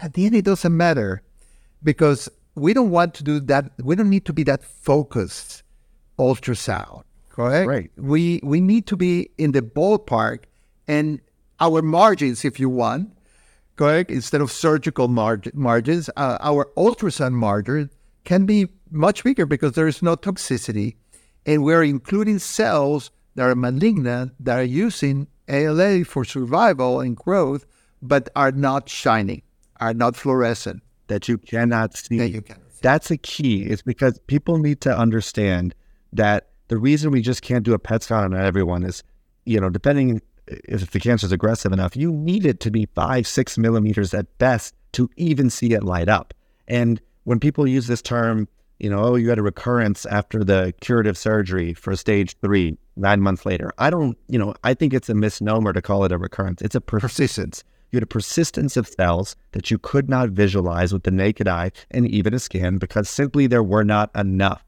[0.00, 1.22] At the end, it doesn't matter
[1.82, 3.72] because we don't want to do that.
[3.82, 5.62] We don't need to be that focused
[6.18, 7.68] ultrasound, correct?
[7.68, 7.90] Right.
[7.96, 10.44] We we need to be in the ballpark
[10.86, 11.20] and
[11.60, 13.10] our margins, if you want,
[13.76, 14.10] correct?
[14.10, 17.90] Instead of surgical marg- margins, uh, our ultrasound margin
[18.24, 20.96] can be much bigger because there is no toxicity,
[21.44, 27.66] and we're including cells that are malignant that are using ALA for survival and growth,
[28.00, 29.42] but are not shining,
[29.80, 30.82] are not fluorescent.
[31.08, 32.18] that you cannot see.
[32.18, 32.80] That you cannot see.
[32.80, 33.64] That's a key.
[33.64, 35.74] It's because people need to understand
[36.12, 39.02] that the reason we just can't do a PET scan on everyone is,
[39.44, 43.26] you know, depending if the cancer is aggressive enough, you need it to be five,
[43.26, 46.34] six millimeters at best to even see it light up.
[46.68, 50.74] And when people use this term, you know, oh, you had a recurrence after the
[50.80, 53.72] curative surgery for stage three, nine months later.
[53.78, 56.60] I don't, you know, I think it's a misnomer to call it a recurrence.
[56.60, 57.64] It's a persistence.
[57.90, 61.70] You had a persistence of cells that you could not visualize with the naked eye
[61.92, 64.64] and even a scan because simply there were not enough.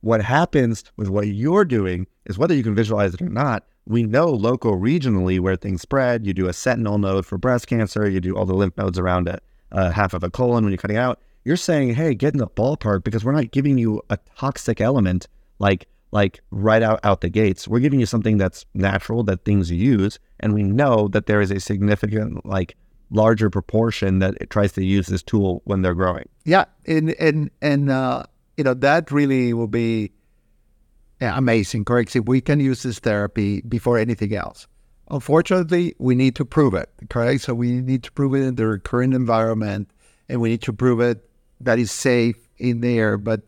[0.00, 4.02] What happens with what you're doing is whether you can visualize it or not, we
[4.02, 6.26] know local regionally where things spread.
[6.26, 9.28] You do a sentinel node for breast cancer, you do all the lymph nodes around
[9.28, 9.40] a,
[9.72, 11.20] uh, half of a colon when you're cutting out.
[11.44, 15.26] You're saying, hey, get in the ballpark because we're not giving you a toxic element
[15.58, 17.68] like like right out, out the gates.
[17.68, 21.50] We're giving you something that's natural that things use, and we know that there is
[21.50, 22.76] a significant like
[23.10, 26.28] larger proportion that it tries to use this tool when they're growing.
[26.44, 28.24] Yeah, and and and uh,
[28.56, 30.12] you know that really will be
[31.20, 31.84] yeah, amazing.
[31.84, 32.16] Correct?
[32.24, 34.66] We can use this therapy before anything else.
[35.10, 36.88] Unfortunately, we need to prove it.
[37.08, 37.42] Correct?
[37.42, 39.90] So we need to prove it in the current environment,
[40.28, 41.28] and we need to prove it
[41.60, 43.18] that is safe in there.
[43.18, 43.42] But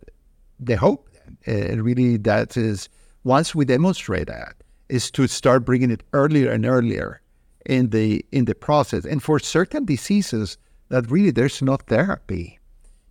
[0.60, 1.08] the hope,
[1.48, 2.88] uh, really, that is
[3.24, 4.54] once we demonstrate that,
[4.88, 7.22] is to start bringing it earlier and earlier
[7.64, 9.04] in the in the process.
[9.04, 10.58] And for certain diseases
[10.88, 12.58] that really there's no therapy,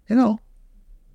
[0.08, 0.39] you know,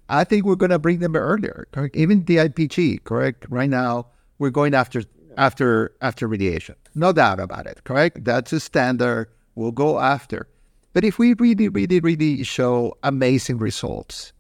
[0.09, 1.66] I think we're going to bring them earlier.
[1.73, 1.97] Correct?
[1.97, 3.47] Even DIPG, correct?
[3.49, 5.03] Right now, we're going after
[5.37, 7.85] after after radiation, no doubt about it.
[7.85, 8.25] Correct?
[8.25, 9.29] That's a standard.
[9.55, 10.49] We'll go after.
[10.92, 14.33] But if we really, really, really show amazing results,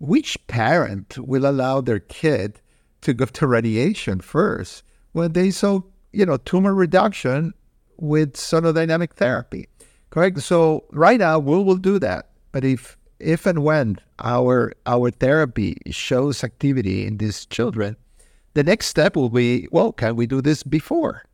[0.00, 2.60] which parent will allow their kid
[3.02, 5.80] to go to radiation first when they saw,
[6.12, 7.54] you know, tumor reduction
[7.98, 9.68] with sonodynamic therapy?
[10.10, 10.40] Correct.
[10.40, 12.30] So right now we will do that.
[12.50, 17.96] But if if and when our our therapy shows activity in these children,
[18.54, 21.24] the next step will be, well, can we do this before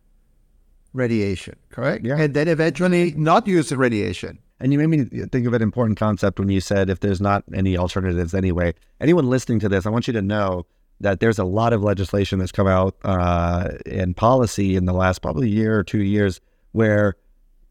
[0.92, 1.56] radiation?
[1.70, 2.04] Correct.
[2.04, 2.16] Yeah.
[2.18, 4.38] And then eventually not use the radiation.
[4.58, 7.44] And you made me think of an important concept when you said if there's not
[7.52, 8.74] any alternatives anyway.
[9.00, 10.66] Anyone listening to this, I want you to know
[11.00, 15.20] that there's a lot of legislation that's come out uh, in policy in the last
[15.20, 16.40] probably year or two years
[16.72, 17.16] where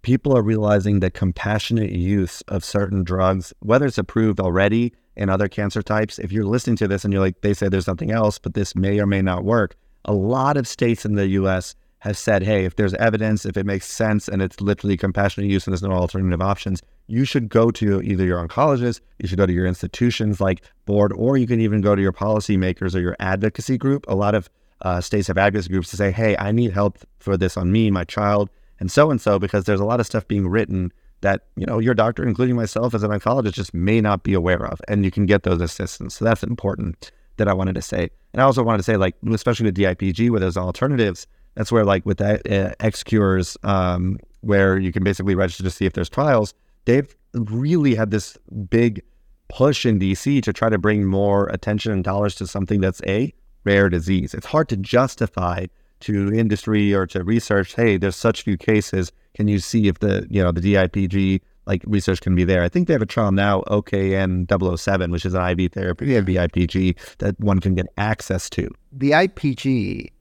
[0.06, 5.48] people are realizing that compassionate use of certain drugs, whether it's approved already in other
[5.48, 8.38] cancer types, if you're listening to this and you're like, they say there's something else,
[8.38, 12.16] but this may or may not work, a lot of states in the US have
[12.16, 15.74] said, hey, if there's evidence, if it makes sense and it's literally compassionate use and
[15.74, 19.54] there's no alternative options, you should go to either your oncologist, you should go to
[19.54, 23.76] your institutions like board, or you can even go to your policymakers or your advocacy
[23.76, 24.06] group.
[24.08, 27.38] A lot of uh, states have advocacy groups to say, hey, I need help for
[27.38, 30.28] this on me, my child, and so and so, because there's a lot of stuff
[30.28, 34.24] being written that you know your doctor, including myself as an oncologist, just may not
[34.24, 36.16] be aware of, and you can get those assistance.
[36.16, 38.10] So that's important that I wanted to say.
[38.34, 41.86] And I also wanted to say, like, especially with DIPG, where there's alternatives, that's where,
[41.86, 46.10] like, with that uh, XCures, um, where you can basically register to see if there's
[46.10, 46.54] trials,
[46.86, 48.38] they've really had this
[48.70, 49.02] big
[49.50, 53.34] push in DC to try to bring more attention and dollars to something that's a
[53.64, 54.34] rare disease.
[54.34, 55.66] It's hard to justify
[56.02, 59.12] to industry or to research, hey, there's such few cases.
[59.34, 62.64] Can you see if the, you know, the DIPG like research can be there.
[62.64, 66.22] I think they have a trial now, OKN 007, which is an IV therapy, yeah.
[66.22, 68.70] IPG, that one can get access to.
[68.92, 70.12] The IPG,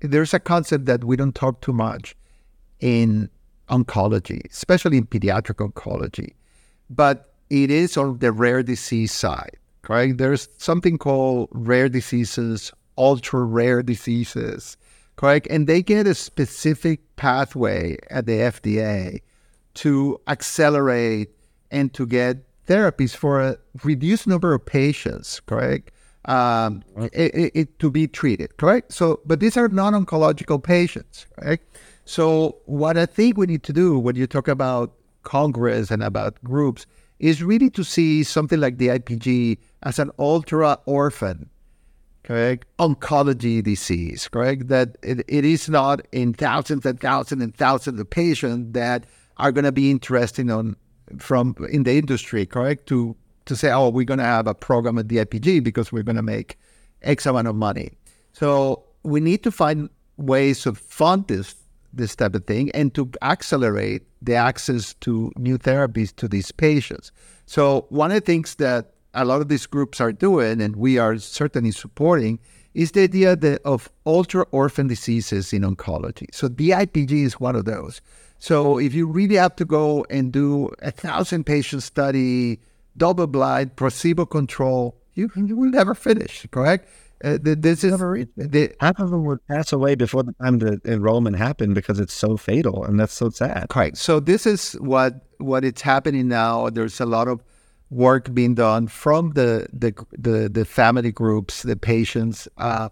[0.00, 2.14] there's a concept that we don't talk too much
[2.80, 3.28] in
[3.68, 6.34] oncology, especially in pediatric oncology,
[6.90, 10.18] but it is on the rare disease side, correct?
[10.18, 14.76] There's something called rare diseases, ultra rare diseases,
[15.22, 15.46] correct?
[15.50, 19.20] And they get a specific pathway at the FDA
[19.74, 21.30] to accelerate
[21.70, 25.92] and to get therapies for a reduced number of patients, correct?
[26.24, 26.82] Um,
[27.12, 28.92] it, it, to be treated, correct?
[28.92, 31.60] So, but these are non-oncological patients, right?
[32.04, 36.42] So, what I think we need to do when you talk about Congress and about
[36.42, 36.84] groups
[37.20, 41.48] is really to see something like DIPG as an ultra orphan,
[42.24, 42.66] correct?
[42.78, 44.68] Oncology disease, correct?
[44.68, 49.06] That it, it is not in thousands and thousands and thousands of patients that
[49.38, 50.76] are going to be interested on
[51.18, 52.86] from in the industry, correct?
[52.88, 56.16] To to say, oh, we're going to have a program at DIPG because we're going
[56.16, 56.58] to make
[57.02, 57.90] X amount of money.
[58.32, 61.56] So we need to find ways to fund this
[61.92, 67.12] this type of thing and to accelerate the access to new therapies to these patients.
[67.44, 70.98] So one of the things that a lot of these groups are doing, and we
[70.98, 72.38] are certainly supporting,
[72.74, 76.26] is the idea that of ultra orphan diseases in oncology.
[76.32, 78.00] So DIPG is one of those.
[78.38, 82.58] So if you really have to go and do a thousand patient study,
[82.96, 86.88] double blind, placebo control, you, you will never finish, correct?
[87.22, 87.96] Uh, this is
[88.36, 92.12] the, half of them would pass away before the time the enrollment happened because it's
[92.12, 93.68] so fatal, and that's so sad.
[93.68, 93.96] Correct.
[93.96, 96.68] So this is what what it's happening now.
[96.68, 97.40] There's a lot of
[97.92, 102.88] work being done from the the the, the family groups, the patients, uh,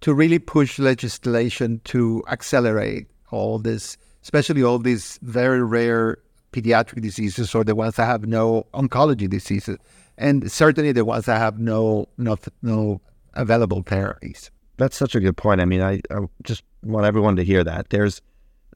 [0.00, 6.18] to really push legislation to accelerate all this especially all these very rare
[6.52, 9.76] pediatric diseases or the ones that have no oncology diseases,
[10.18, 13.00] and certainly the ones that have no no, no
[13.34, 14.50] available therapies.
[14.76, 15.60] That's such a good point.
[15.60, 17.90] I mean, I, I just want everyone to hear that.
[17.90, 18.20] There's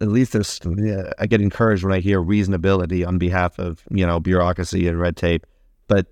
[0.01, 0.61] at least there's
[1.19, 5.17] I get encouraged when I hear reasonability on behalf of you know bureaucracy and red
[5.17, 5.47] tape.
[5.87, 6.07] But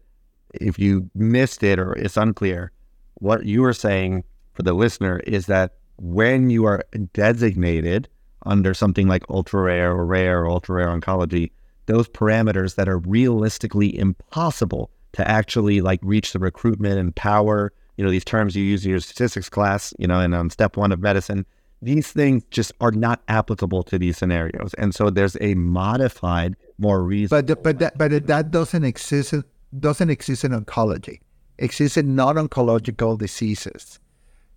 [0.55, 2.73] if you missed it or it's unclear,
[3.15, 8.09] what you are saying for the listener is that when you are designated
[8.45, 11.51] under something like ultra rare or rare or ultra rare oncology,
[11.87, 18.05] those parameters that are realistically impossible to actually like reach the recruitment and power, you
[18.05, 20.93] know, these terms you use in your statistics class, you know, and on step one
[20.93, 21.47] of medicine,
[21.83, 24.73] these things just are not applicable to these scenarios.
[24.75, 27.55] And so there's a modified, more reasonable.
[27.55, 29.35] But but that but that doesn't exist
[29.79, 31.21] doesn't exist in oncology.
[31.59, 33.99] Exists in non-oncological diseases.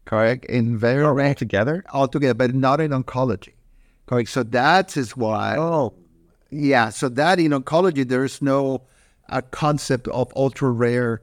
[0.06, 0.46] Correct?
[0.46, 1.84] In very together?
[1.92, 2.34] all together?
[2.34, 3.54] But not in oncology.
[4.06, 4.30] Correct.
[4.30, 5.58] So that is why.
[5.58, 5.94] Oh,
[6.52, 6.90] yeah.
[6.90, 8.84] So that in oncology, there is no
[9.30, 11.22] a concept of ultra rare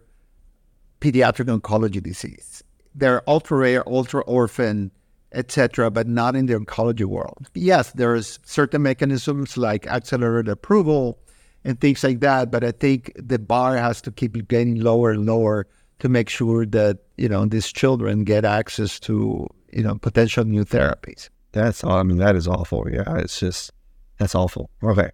[1.01, 2.63] pediatric oncology disease.
[2.95, 4.91] They're ultra rare, ultra orphan,
[5.33, 7.49] etc., but not in the oncology world.
[7.55, 11.19] Yes, there's certain mechanisms like accelerated approval
[11.65, 15.27] and things like that, but I think the bar has to keep getting lower and
[15.27, 15.67] lower
[16.01, 20.65] to make sure that you know these children get access to you know potential new
[20.65, 21.31] therapies.
[21.53, 22.89] That's all I mean that is awful.
[22.91, 23.71] Yeah, it's just
[24.19, 24.71] that's awful.
[24.83, 25.11] Okay,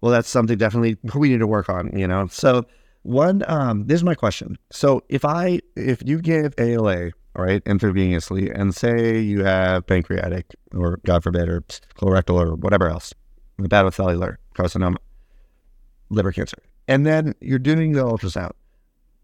[0.00, 1.96] well that's something definitely we need to work on.
[1.98, 2.64] You know, so
[3.02, 4.56] one um this is my question.
[4.70, 11.00] So if I if you give ALA right intravenously and say you have pancreatic or
[11.04, 11.62] God forbid or
[11.98, 13.12] colorectal or whatever else,
[13.58, 14.96] hepatocellular carcinoma,
[16.10, 18.52] liver cancer, and then you're doing the ultrasound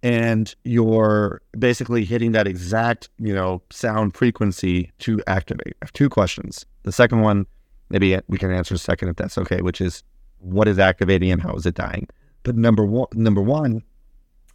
[0.02, 5.74] and you're basically hitting that exact, you know, sound frequency to activate.
[5.80, 6.66] I have two questions.
[6.82, 7.46] The second one,
[7.88, 10.02] maybe we can answer second if that's okay, which is
[10.38, 12.08] what is activating and how is it dying?
[12.42, 13.82] But number one, number one,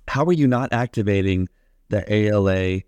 [0.09, 1.47] how are you not activating
[1.89, 2.81] the ALA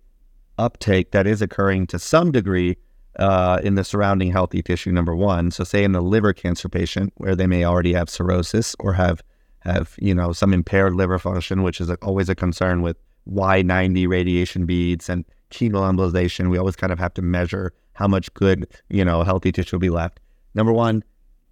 [0.57, 2.75] uptake that is occurring to some degree
[3.17, 4.91] uh, in the surrounding healthy tissue?
[4.91, 8.75] Number one, so say in the liver cancer patient where they may already have cirrhosis
[8.79, 9.21] or have
[9.61, 12.97] have you know some impaired liver function, which is always a concern with
[13.29, 16.49] Y90 radiation beads, and chemoembolization.
[16.49, 19.81] We always kind of have to measure how much good, you know, healthy tissue will
[19.81, 20.19] be left.
[20.55, 21.03] Number one,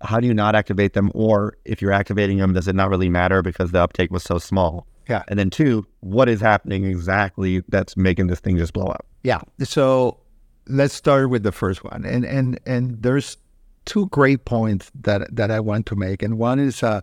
[0.02, 1.12] how do you not activate them?
[1.14, 4.38] Or if you're activating them, does it not really matter because the uptake was so
[4.38, 4.88] small?
[5.10, 5.24] Yeah.
[5.28, 9.06] And then two, what is happening exactly that's making this thing just blow up?
[9.24, 9.42] Yeah.
[9.64, 10.20] So
[10.68, 12.06] let's start with the first one.
[12.06, 13.38] And and and there's
[13.86, 16.22] two great points that that I want to make.
[16.22, 17.02] And one is uh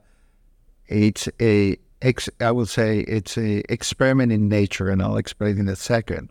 [0.88, 5.68] it's a ex, I will say it's a experiment in nature, and I'll explain in
[5.68, 6.30] a second.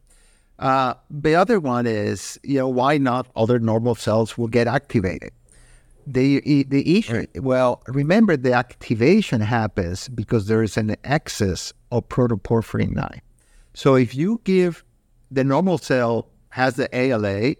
[0.59, 5.31] Uh, the other one is, you know, why not other normal cells will get activated?
[6.05, 7.41] The the issue, right.
[7.41, 13.21] well, remember the activation happens because there is an excess of protoporphyrin nine.
[13.73, 14.83] So if you give
[15.31, 17.55] the normal cell has the ALA,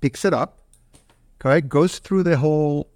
[0.00, 0.60] picks it up,
[1.38, 2.88] correct, goes through the whole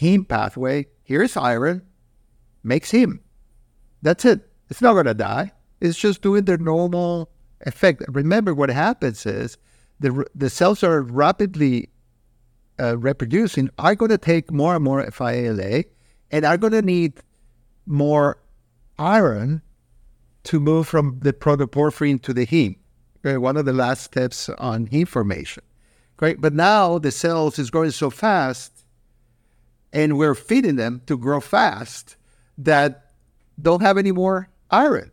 [0.00, 0.86] heme pathway.
[1.04, 1.82] Here's iron,
[2.62, 3.20] makes him.
[4.02, 4.40] That's it.
[4.70, 5.52] It's not going to die.
[5.80, 7.30] It's just doing the normal
[7.62, 8.02] effect.
[8.08, 9.56] Remember, what happens is
[10.00, 11.90] the the cells are rapidly
[12.80, 15.84] uh, reproducing are going to take more and more 5-ALA
[16.30, 17.14] and are going to need
[17.86, 18.38] more
[18.98, 19.62] iron
[20.44, 22.76] to move from the protoporphyrin to the heme.
[23.24, 25.62] Okay, one of the last steps on heme formation.
[26.16, 28.84] Great, but now the cells is growing so fast,
[29.92, 32.16] and we're feeding them to grow fast
[32.58, 33.12] that
[33.60, 35.10] don't have any more iron.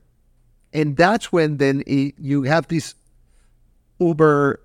[0.73, 2.95] And that's when then it, you have this
[3.99, 4.59] uber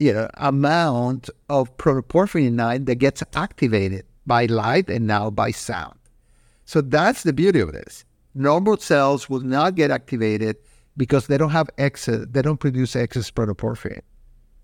[0.00, 5.98] you know, amount of protoporphyrin 9 that gets activated by light and now by sound.
[6.64, 8.04] So that's the beauty of this.
[8.34, 10.56] Normal cells will not get activated
[10.96, 14.00] because they don't have excess, they don't produce excess protoporphyrin.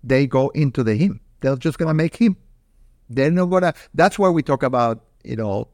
[0.03, 1.19] They go into the heme.
[1.41, 2.35] They're just gonna make heme.
[3.09, 5.67] They're not gonna that's why we talk about, you know,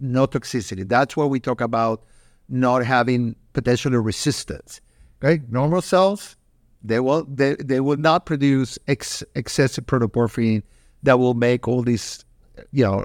[0.00, 0.88] no toxicity.
[0.88, 2.04] That's why we talk about
[2.48, 4.80] not having potentially resistance.
[5.22, 6.36] Okay, Normal cells,
[6.82, 10.62] they will they, they will not produce ex, excessive protoporphyrin
[11.02, 12.24] that will make all these
[12.72, 13.04] you know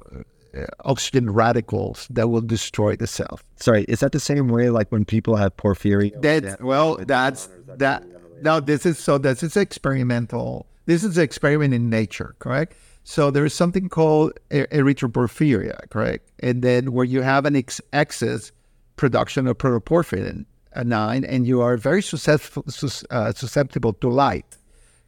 [0.55, 3.39] uh, oxygen radicals that will destroy the cell.
[3.57, 6.19] Sorry, is that the same way like when people have porphyria?
[6.21, 8.03] That well, that's that.
[8.41, 9.17] No, this is so.
[9.17, 10.67] This is experimental.
[10.85, 12.75] This is an experiment in nature, correct?
[13.09, 16.29] So there is something called erythroporphyria, correct?
[16.39, 18.51] And then where you have an ex- excess
[18.97, 20.45] production of protoporphyrin,
[20.83, 22.65] nine, and you are very susceptible,
[23.09, 24.57] uh, susceptible to light.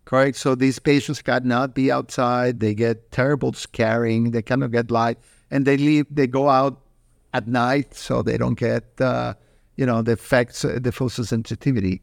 [0.05, 0.37] Correct.
[0.37, 2.61] So these patients cannot be outside.
[2.61, 4.31] They get terrible scarring.
[4.31, 5.17] They cannot get light,
[5.51, 6.05] and they leave.
[6.09, 6.79] They go out
[7.33, 9.33] at night, so they don't get uh,
[9.75, 11.99] you know the effects, uh, the photosensitivity,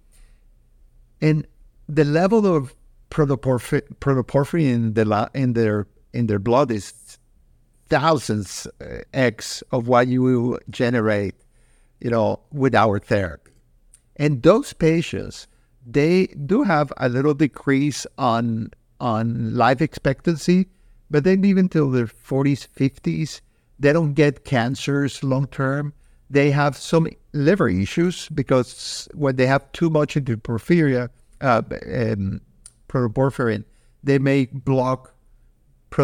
[1.22, 1.47] and
[1.88, 2.74] the level of
[3.11, 7.18] protoporphyrin, protoporphyrin in, the, in their in their blood is
[7.88, 11.34] thousands uh, x of what you will generate,
[12.00, 13.52] you know, with our therapy.
[14.16, 15.46] And those patients,
[15.86, 20.66] they do have a little decrease on on life expectancy,
[21.11, 23.42] but they live until their 40s, 50s.
[23.78, 25.92] They don't get cancers long term.
[26.30, 30.40] They have some liver issues because when they have too much into
[31.40, 32.40] uh, um,
[32.97, 33.64] protoporphyrin,
[34.03, 35.12] they may block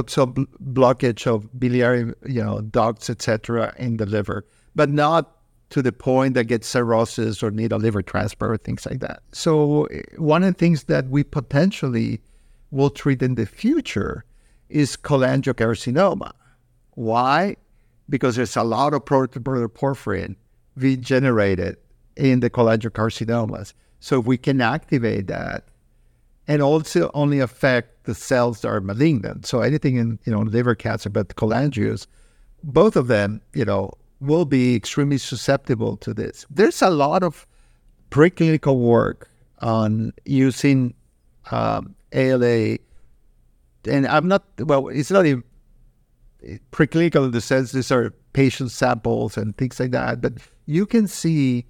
[0.07, 5.37] some blockage of biliary, you know, ducts, etc., in the liver, but not
[5.69, 9.23] to the point that gets cirrhosis or need a liver transplant or things like that.
[9.33, 12.21] So one of the things that we potentially
[12.71, 14.25] will treat in the future
[14.69, 16.33] is cholangiocarcinoma.
[16.93, 17.57] Why?
[18.09, 20.37] Because there's a lot of protoporphyrin
[20.77, 21.77] being generated
[22.17, 23.75] in the cholangiocarcinomas.
[24.01, 25.65] So if we can activate that
[26.53, 29.47] and also only affect the cells that are malignant.
[29.47, 32.07] So anything in, you know, liver cancer, but cholangios,
[32.63, 36.45] both of them, you know, will be extremely susceptible to this.
[36.51, 37.47] There's a lot of
[38.11, 39.31] preclinical work
[39.63, 40.93] on using
[41.51, 42.77] um, ALA,
[43.87, 45.45] and I'm not, well, it's not even
[46.71, 50.35] preclinical in the sense these are patient samples and things like that, but
[50.67, 51.65] you can see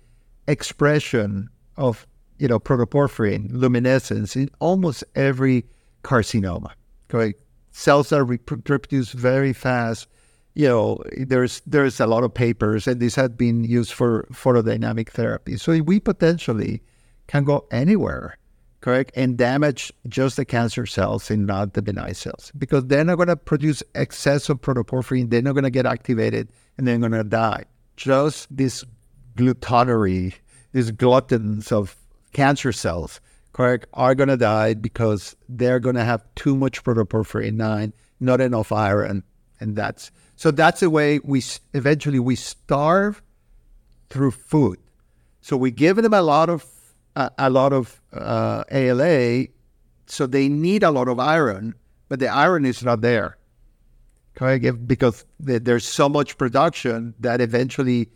[0.48, 2.04] expression of,
[2.42, 5.64] you know, protoporphyrin luminescence in almost every
[6.02, 6.72] carcinoma.
[7.06, 7.40] Correct?
[7.70, 10.08] Cells are reproduced very fast
[10.54, 15.08] you know, there's there's a lot of papers, and this has been used for photodynamic
[15.08, 15.56] therapy.
[15.56, 16.82] So we potentially
[17.26, 18.36] can go anywhere,
[18.82, 23.16] correct, and damage just the cancer cells and not the benign cells, because they're not
[23.16, 25.30] going to produce excess of protoporphyrin.
[25.30, 27.64] They're not going to get activated, and they're going to die.
[27.96, 28.84] Just this
[29.36, 30.34] glutonary,
[30.72, 31.96] these gluttons of
[32.32, 33.20] cancer cells,
[33.52, 38.40] correct, are going to die because they're going to have too much protoporphyrin nine, not
[38.40, 39.22] enough iron,
[39.60, 43.22] and that's so that's the way we eventually we starve
[44.10, 44.78] through food.
[45.40, 46.66] So we give them a lot of
[47.14, 49.46] a, lot of uh, ALA,
[50.06, 51.74] so they need a lot of iron,
[52.08, 53.36] but the iron is not there.
[54.34, 54.86] Correct?
[54.86, 58.08] Because there's so much production that eventually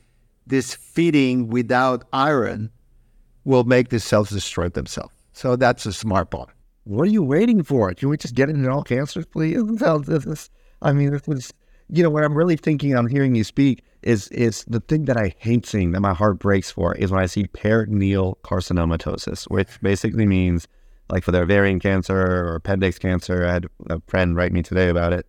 [0.46, 2.70] this feeding without iron
[3.46, 5.14] will make the cells destroy themselves.
[5.32, 6.50] So that's a smart part.
[6.84, 7.94] What are you waiting for?
[7.94, 9.56] Can we just get it in all cancers, please?
[10.82, 11.54] I mean, this was,
[11.88, 15.16] you know, what I'm really thinking, I'm hearing you speak is is the thing that
[15.16, 19.80] I hate seeing, that my heart breaks for, is when I see peritoneal carcinomatosis, which
[19.80, 20.68] basically means
[21.08, 23.46] like for the ovarian cancer or appendix cancer.
[23.46, 25.26] I had a friend write me today about it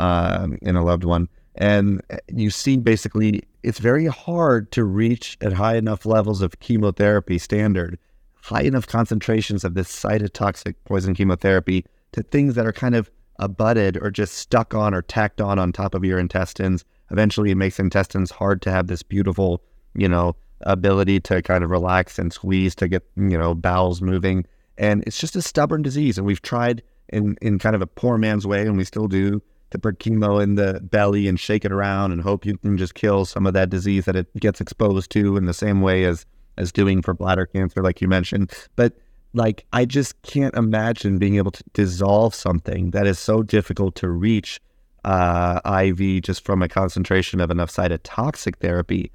[0.00, 1.28] um, in a loved one.
[1.54, 7.38] And you see basically it's very hard to reach at high enough levels of chemotherapy
[7.38, 7.98] standard,
[8.42, 13.96] high enough concentrations of this cytotoxic poison chemotherapy to things that are kind of abutted
[14.02, 17.78] or just stuck on or tacked on on top of your intestines eventually it makes
[17.78, 19.62] intestines hard to have this beautiful,
[19.94, 24.44] you know, ability to kind of relax and squeeze to get, you know, bowels moving.
[24.76, 26.18] And it's just a stubborn disease.
[26.18, 29.42] And we've tried in, in kind of a poor man's way, and we still do,
[29.70, 32.94] to put chemo in the belly and shake it around and hope you can just
[32.94, 36.24] kill some of that disease that it gets exposed to in the same way as
[36.56, 38.52] as doing for bladder cancer, like you mentioned.
[38.76, 38.94] But
[39.34, 44.08] like I just can't imagine being able to dissolve something that is so difficult to
[44.08, 44.60] reach
[45.04, 49.12] uh, IV just from a concentration of enough cytotoxic therapy.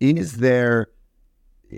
[0.00, 0.88] Is there,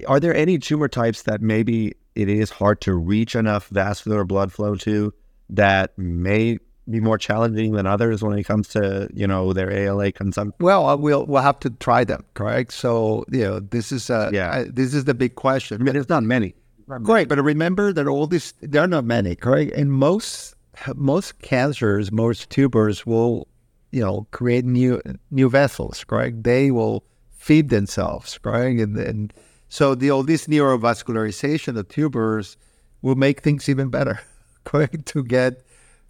[0.09, 4.53] are there any tumor types that maybe it is hard to reach enough vascular blood
[4.53, 5.15] flow to
[5.51, 6.59] that may
[6.89, 10.57] be more challenging than others when it comes to you know their ALA consumption?
[10.65, 12.73] Well, uh, we'll we'll have to try them, correct?
[12.73, 14.51] So you know this is a yeah.
[14.51, 15.81] Uh, this is the big question.
[15.81, 16.55] I mean, it's not many.
[17.03, 19.73] Great, but remember that all these there are not many, correct?
[19.73, 20.55] And most
[20.95, 23.49] most cancers, most tumors will,
[23.91, 26.45] you know, create new new vessels, correct?
[26.45, 28.81] They will feed themselves, correct?
[28.81, 29.33] And, and
[29.69, 32.57] so the all this neovascularization of tumors
[33.03, 34.21] will make things even better,
[34.65, 35.07] correct?
[35.07, 35.66] To get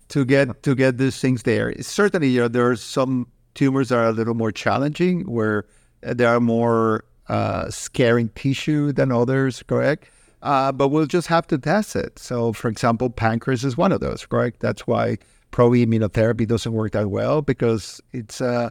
[0.09, 1.75] to get to get these things there.
[1.81, 5.65] Certainly, you know, there are some tumors that are a little more challenging where
[6.01, 10.11] there are more uh, scarring tissue than others, correct?
[10.47, 12.19] uh, but we'll just have to test it.
[12.19, 14.61] So, for example, pancreas is one of those, correct?
[14.61, 15.19] That's why
[15.51, 18.71] pro-immunotherapy doesn't work that well because it's uh,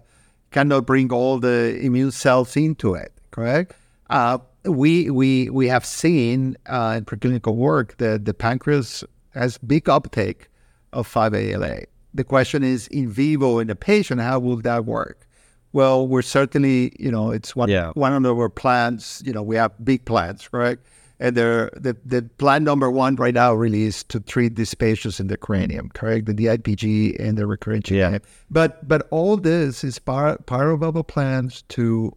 [0.52, 3.74] cannot bring all the immune cells into it, correct?
[4.10, 9.90] Uh, we we we have seen uh, in preclinical work that the pancreas has big
[9.90, 10.48] uptake
[10.96, 11.82] of 5-ALA.
[12.14, 15.28] The question is, in vivo in the patient, how will that work?
[15.74, 17.92] Well, we're certainly, you know, it's one yeah.
[17.96, 19.22] one of our plans.
[19.26, 20.80] You know, we have big plans, right?
[21.20, 25.28] And the, the plan number one right now really is to treat these patients in
[25.28, 26.26] the cranium, correct?
[26.26, 28.12] The DIPG and the recurrent GBM.
[28.14, 28.18] Yeah.
[28.50, 32.16] But but all this is part part of our plans to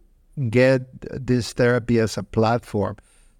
[0.49, 2.95] get this therapy as a platform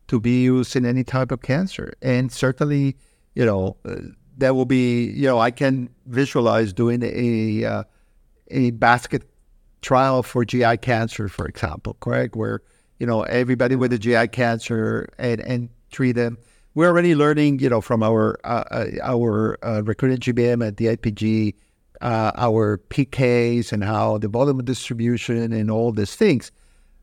[0.08, 1.94] to be used in any type of cancer.
[2.02, 2.98] And certainly,
[3.36, 3.96] you know, uh,
[4.40, 7.84] there will be, you know, I can visualize doing a uh,
[8.50, 9.24] a basket
[9.82, 12.36] trial for GI cancer, for example, correct?
[12.36, 12.62] Where
[13.00, 16.38] you know, everybody with a GI cancer and, and treat them.
[16.76, 20.86] We're already learning, you know, from our uh, uh our uh, recurrent GBM at the
[20.98, 21.56] IPG,
[22.02, 26.52] uh, our PKs and how the volume distribution and all these things,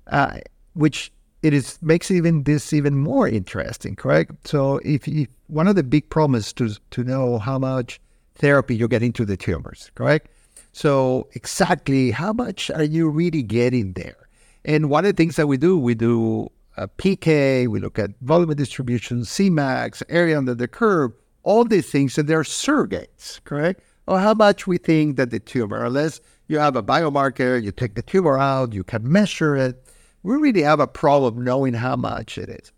[0.07, 0.39] uh,
[0.75, 1.13] which
[1.43, 4.49] it is makes even this even more interesting, correct?
[4.49, 5.09] So if,
[5.49, 8.01] one of the big problems to to know how much
[8.35, 10.29] therapy you're getting to the tumors, correct?
[10.73, 14.29] So exactly how much are you really getting there?
[14.65, 18.11] And one of the things that we do, we do a PK, we look at
[18.21, 21.13] volume distribution, Cmax, area under the curve,
[21.45, 23.81] all these things, and they're surrogates, correct?
[24.07, 27.95] Or how much we think that the tumor, unless you have a biomarker, you take
[27.95, 29.83] the tumor out, you can measure it.
[30.27, 32.73] We really have a problem knowing how much it is.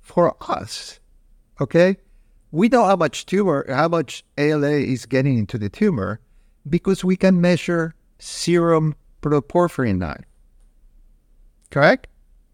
[0.00, 1.00] For us,
[1.60, 1.98] okay,
[2.50, 6.20] we know how much tumor, how much ALA is getting into the tumor
[6.68, 10.24] because we can measure serum protoporphyrin 9
[11.70, 12.06] correct?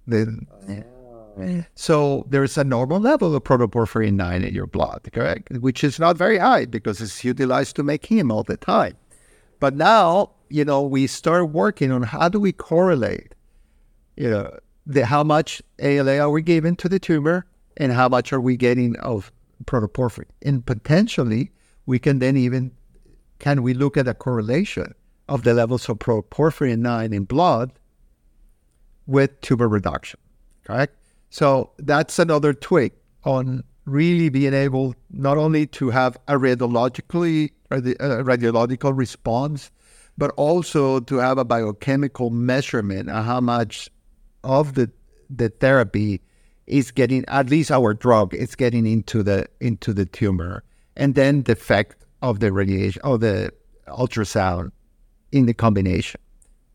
[0.09, 1.43] The, oh.
[1.43, 5.53] Eh, so there's a normal level of protoporphyrin 9 in your blood, correct?
[5.59, 8.97] Which is not very high because it's utilized to make heme all the time.
[9.61, 13.37] But now, you know, we start working on how do we correlate,
[14.21, 14.55] you know,
[14.85, 17.47] the, how much ALA are we giving to the tumor
[17.79, 19.33] and how much are we getting of
[19.65, 20.27] protoporphyrin.
[20.43, 21.53] And potentially,
[21.87, 22.73] we can then even,
[23.39, 24.95] can we look at a correlation
[25.27, 27.73] of the levels of protoporphyrin 9 in blood
[29.07, 30.21] with tumor reduction.
[30.65, 30.95] Correct?
[31.31, 32.93] So that's another tweak
[33.25, 39.71] on really being able not only to have a radiologically a radiological response,
[40.19, 43.89] but also to have a biochemical measurement of how much
[44.45, 44.91] of the
[45.29, 46.21] the therapy
[46.67, 50.63] is getting at least our drug is getting into the into the tumor,
[50.97, 53.53] and then the effect of the radiation of the
[53.89, 54.71] ultrasound
[55.33, 56.21] in the combination.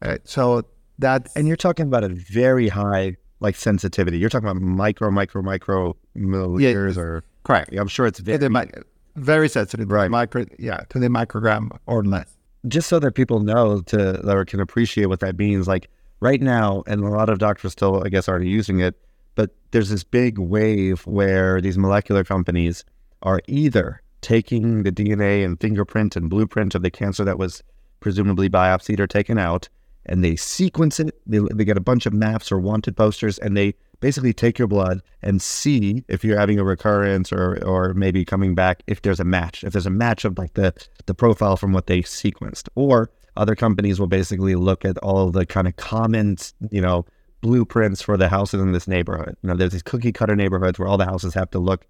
[0.01, 0.19] Right?
[0.27, 0.63] So
[0.99, 4.17] that and you're talking about a very high like sensitivity.
[4.17, 7.73] You're talking about micro, micro, micro milliliters, Yeah, or correct.
[7.75, 8.71] I'm sure it's very mi-
[9.15, 10.09] very sensitive, Right.
[10.09, 12.31] Micro, yeah, to the microgram or less.
[12.67, 15.67] just so that people know to or can appreciate what that means.
[15.67, 15.89] Like
[16.25, 18.95] right now, and a lot of doctors still, I guess, aren't using it,
[19.35, 22.83] but there's this big wave where these molecular companies
[23.21, 27.61] are either taking the DNA and fingerprint and blueprint of the cancer that was
[27.99, 29.69] presumably biopsied or taken out,
[30.07, 31.13] and they sequence it.
[31.27, 34.67] They, they get a bunch of maps or wanted posters, and they basically take your
[34.67, 39.19] blood and see if you're having a recurrence or or maybe coming back if there's
[39.19, 39.63] a match.
[39.63, 40.73] If there's a match of like the
[41.05, 45.33] the profile from what they sequenced, or other companies will basically look at all of
[45.33, 46.37] the kind of common,
[46.71, 47.05] you know,
[47.41, 49.35] blueprints for the houses in this neighborhood.
[49.41, 51.85] You know, there's these cookie cutter neighborhoods where all the houses have to look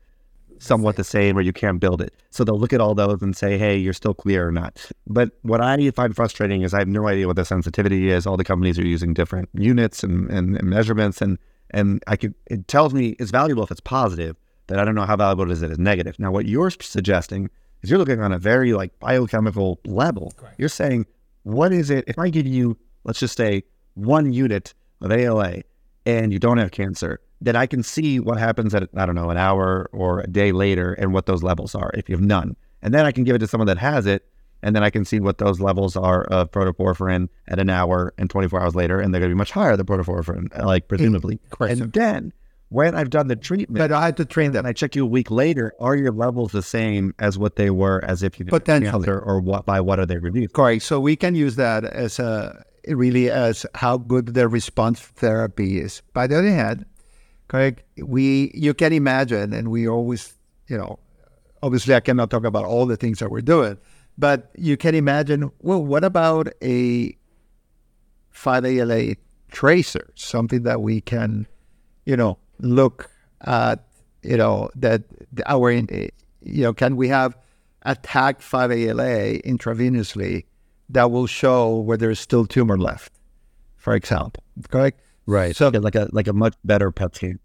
[0.59, 2.13] somewhat the same or you can't build it.
[2.29, 4.89] So they'll look at all those and say, hey, you're still clear or not.
[5.07, 8.25] But what I find frustrating is I have no idea what the sensitivity is.
[8.25, 11.37] All the companies are using different units and, and, and measurements and
[11.71, 14.35] and I could it tells me it's valuable if it's positive,
[14.67, 16.17] but I don't know how valuable it is if it's negative.
[16.19, 17.49] Now what you're suggesting
[17.81, 20.33] is you're looking on a very like biochemical level.
[20.57, 21.05] You're saying,
[21.45, 25.61] what is it if I give you, let's just say, one unit of ALA
[26.05, 29.29] and you don't have cancer, then I can see what happens at, I don't know,
[29.29, 32.55] an hour or a day later and what those levels are if you have none.
[32.81, 34.27] And then I can give it to someone that has it,
[34.63, 38.27] and then I can see what those levels are of protoporphyrin at an hour and
[38.27, 41.39] 24 hours later, and they're going to be much higher than protoporphyrin, like presumably.
[41.51, 41.79] Correct.
[41.79, 42.33] And then
[42.75, 44.59] when I've done the treatment, But I had to train them.
[44.59, 47.69] and I check you a week later, are your levels the same as what they
[47.69, 48.91] were as if you Potentially.
[48.91, 50.53] cancer, or what by what are they reduced?
[50.53, 50.83] Correct.
[50.83, 56.01] So we can use that as a really as how good the response therapy is.
[56.13, 56.85] By the other hand,
[57.47, 60.33] correct, we you can imagine, and we always,
[60.67, 60.99] you know,
[61.63, 63.77] obviously I cannot talk about all the things that we're doing,
[64.17, 65.49] but you can imagine.
[65.61, 67.15] Well, what about a
[68.33, 69.15] 5-ALA
[69.51, 71.47] tracer, something that we can,
[72.05, 73.09] you know, look
[73.41, 73.83] at,
[74.23, 75.03] you know, that
[75.45, 76.11] our, you
[76.43, 77.37] know, can we have
[77.83, 80.45] attack 5-ALA intravenously
[80.89, 83.13] that will show where there's still tumor left,
[83.77, 85.01] for example, correct?
[85.25, 85.55] Right.
[85.55, 87.39] So like a like a much better PET scan.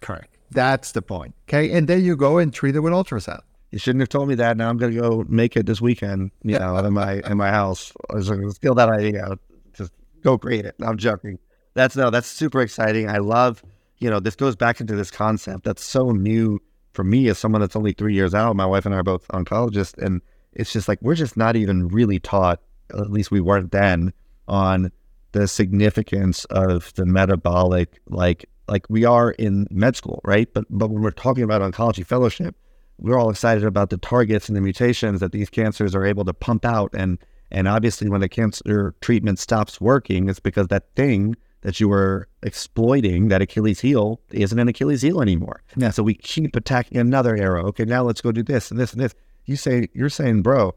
[0.00, 0.36] correct.
[0.52, 1.34] That's the point.
[1.48, 3.40] Okay, and then you go and treat it with ultrasound.
[3.72, 4.56] You shouldn't have told me that.
[4.56, 6.30] Now I'm gonna go make it this weekend.
[6.44, 7.92] You know, in my in my house.
[8.10, 9.36] I was like, steal that idea.
[9.74, 9.92] Just
[10.22, 10.76] go create it.
[10.80, 11.38] I'm joking.
[11.74, 12.10] That's no.
[12.10, 13.08] That's super exciting.
[13.10, 13.62] I love.
[13.98, 16.60] You know, this goes back into this concept that's so new
[16.92, 18.56] for me as someone that's only three years out.
[18.56, 20.20] My wife and I are both oncologists, and
[20.52, 22.60] it's just like we're just not even really taught.
[22.90, 24.12] At least we weren't then
[24.48, 24.92] on
[25.32, 30.52] the significance of the metabolic like like we are in med school, right?
[30.52, 32.56] But but when we're talking about oncology fellowship,
[32.98, 36.34] we're all excited about the targets and the mutations that these cancers are able to
[36.34, 37.18] pump out and
[37.50, 41.36] and obviously when the cancer treatment stops working it's because that thing
[41.66, 45.64] that you were exploiting that achilles heel isn't an achilles heel anymore.
[45.76, 45.90] Yeah.
[45.90, 47.66] so we keep attacking another arrow.
[47.66, 49.16] Okay now let's go do this and this and this.
[49.46, 50.76] You say you're saying bro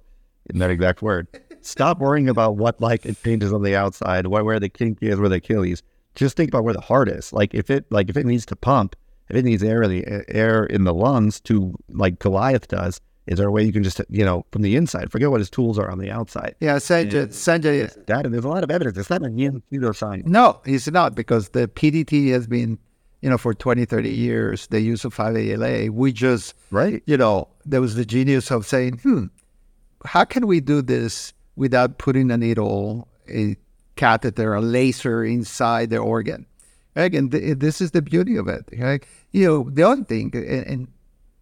[0.50, 1.28] in that exact word
[1.62, 5.20] stop worrying about what like it changes on the outside where, where the kink is
[5.20, 5.84] where the achilles.
[6.16, 7.32] Just think about where the heart is.
[7.32, 8.96] Like if it like if it needs to pump
[9.30, 13.00] if it needs air in the air in the lungs to like Goliath does,
[13.30, 15.50] is there a way you can just you know from the inside forget what his
[15.50, 16.56] tools are on the outside?
[16.60, 18.98] Yeah, Sanjay, Sanjay That and there's a lot of evidence.
[18.98, 20.26] It's not a new pseudoscience.
[20.26, 22.78] No, it's not because the PDT has been,
[23.22, 25.92] you know, for 20, 30 years, the use of 5-ALA.
[25.92, 27.04] We just, Right.
[27.06, 29.26] you know, there was the genius of saying, hmm,
[30.06, 33.56] how can we do this without putting a needle, a
[33.96, 36.46] catheter, a laser inside the organ?
[36.96, 38.66] And th- this is the beauty of it.
[38.78, 39.06] Right?
[39.32, 40.88] You know, the other thing, and, and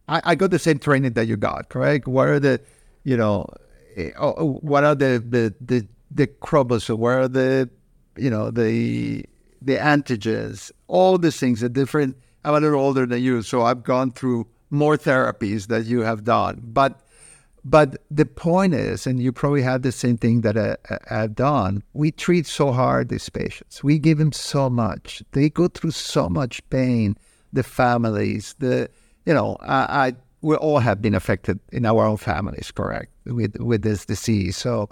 [0.08, 2.08] I, I got the same training that you got, correct?
[2.08, 2.62] What are the,
[3.04, 3.48] you know,
[3.96, 7.00] eh, oh, oh, what are the the the, the chromosomes?
[7.00, 7.70] What are the,
[8.18, 9.26] you know, the
[9.62, 10.72] the antigens?
[10.88, 12.18] All these things are different.
[12.44, 16.24] I'm a little older than you, so I've gone through more therapies that you have
[16.24, 16.62] done.
[16.64, 17.02] But
[17.66, 20.78] but the point is, and you probably had the same thing that I,
[21.12, 21.84] I've done.
[21.94, 23.84] We treat so hard these patients.
[23.84, 25.22] We give them so much.
[25.34, 27.18] They go through so much pain.
[27.52, 28.90] The families, the
[29.28, 33.60] you know, I, I we all have been affected in our own families, correct, with
[33.60, 34.56] with this disease.
[34.56, 34.90] So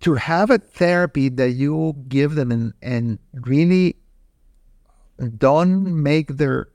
[0.00, 3.96] to have a therapy that you give them and, and really
[5.38, 6.68] don't make their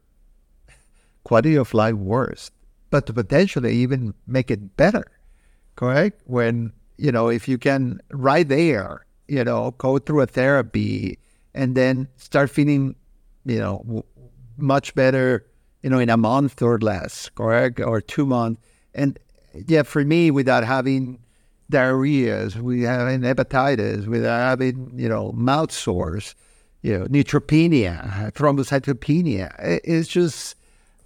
[1.24, 2.52] quality of life worse,
[2.90, 5.06] but to potentially even make it better,
[5.78, 6.22] correct?
[6.26, 11.20] When, you know, if you can right there, you know, go through a therapy
[11.54, 12.96] and then start feeling,
[13.46, 14.04] you know,
[14.58, 15.46] much better,
[15.82, 18.62] you know, in a month or less, correct, or two months.
[18.94, 19.18] And
[19.68, 21.20] yeah, for me, without having
[21.70, 26.36] diarrhea, we having hepatitis, without having you know mouth sores,
[26.82, 30.56] you know neutropenia, thrombocytopenia, it, it's just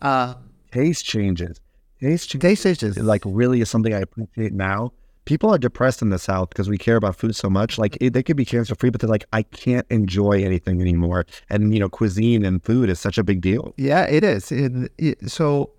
[0.02, 0.36] uh,
[0.72, 1.60] taste changes.
[2.02, 2.64] Taste changes.
[2.64, 2.98] taste changes.
[2.98, 4.92] like really is something I appreciate now.
[5.26, 7.78] People are depressed in the South because we care about food so much.
[7.78, 11.26] Like it, they could be cancer free, but they're like, I can't enjoy anything anymore.
[11.50, 13.74] And you know, cuisine and food is such a big deal.
[13.78, 14.52] Yeah, it is.
[14.52, 15.72] It, it, so,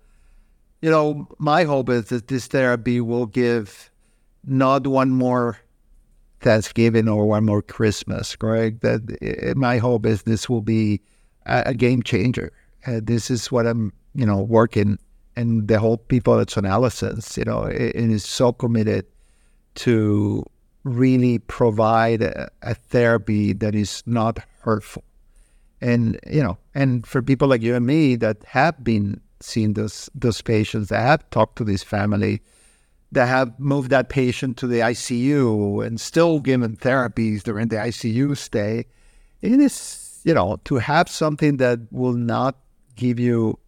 [0.81, 3.89] you know, my hope is that this therapy will give
[4.45, 5.57] not one more
[6.41, 8.81] Thanksgiving or one more Christmas, Greg.
[8.81, 11.01] That eh, my hope is this will be
[11.45, 12.51] a, a game changer.
[12.85, 14.99] Uh, this is what I'm, you know, working,
[15.35, 19.05] and the whole people at SonALAsense, you know, it, it is so committed
[19.77, 20.43] to
[20.83, 25.03] really provide a, a therapy that is not hurtful.
[25.79, 30.09] And you know and for people like you and me that have been seeing those
[30.15, 32.41] those patients that have talked to this family
[33.11, 38.35] that have moved that patient to the ICU and still given therapies during the ICU
[38.35, 38.85] stay
[39.41, 42.57] it is you know to have something that will not
[42.95, 43.59] give you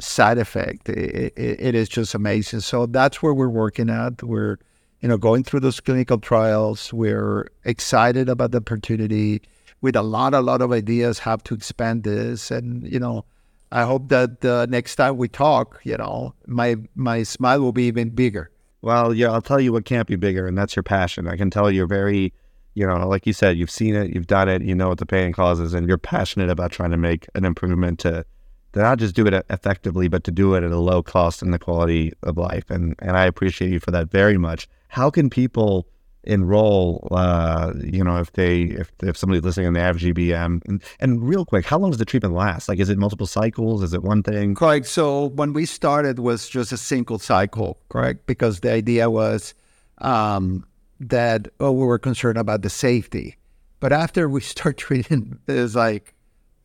[0.00, 2.60] side effect it, it, it is just amazing.
[2.60, 4.22] So that's where we're working at.
[4.22, 4.58] We're
[5.02, 9.42] you know going through those clinical trials we're excited about the opportunity
[9.82, 12.50] with a lot, a lot of ideas how to expand this.
[12.50, 13.26] And, you know,
[13.72, 17.84] I hope that the next time we talk, you know, my my smile will be
[17.84, 18.50] even bigger.
[18.80, 21.28] Well, yeah, I'll tell you what can't be bigger, and that's your passion.
[21.28, 22.32] I can tell you're very,
[22.74, 25.06] you know, like you said, you've seen it, you've done it, you know what the
[25.06, 28.24] pain causes, and you're passionate about trying to make an improvement to,
[28.72, 31.54] to not just do it effectively, but to do it at a low cost and
[31.54, 32.70] the quality of life.
[32.70, 34.68] And and I appreciate you for that very much.
[34.92, 35.88] How can people
[36.24, 40.80] enroll uh you know if they if if somebody's listening and they have gbm and,
[41.00, 42.68] and real quick how long does the treatment last?
[42.68, 43.82] Like is it multiple cycles?
[43.82, 44.54] Is it one thing?
[44.54, 49.54] Correct so when we started was just a single cycle correct because the idea was
[49.98, 50.64] um
[51.00, 53.36] that oh we were concerned about the safety.
[53.80, 56.14] But after we start treating it's like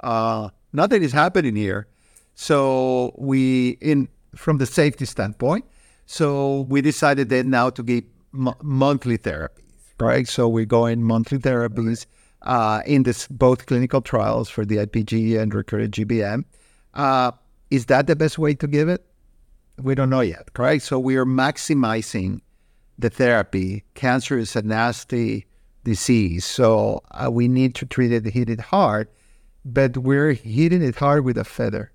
[0.02, 1.88] uh nothing is happening here.
[2.36, 5.66] So we in from the safety standpoint
[6.08, 8.04] so we decided then now to give
[8.38, 10.28] monthly therapies, right?
[10.28, 12.06] So we're going monthly therapies
[12.44, 16.46] uh, in this both clinical trials for DIPG and recurrent GBM.
[16.94, 17.32] Uh,
[17.70, 19.04] is that the best way to give it?
[19.82, 20.84] We don't know yet, correct?
[20.84, 22.42] So we are maximizing
[22.98, 23.84] the therapy.
[23.94, 25.46] Cancer is a nasty
[25.84, 29.08] disease, so uh, we need to treat it, hit it hard,
[29.64, 31.92] but we're hitting it hard with a feather,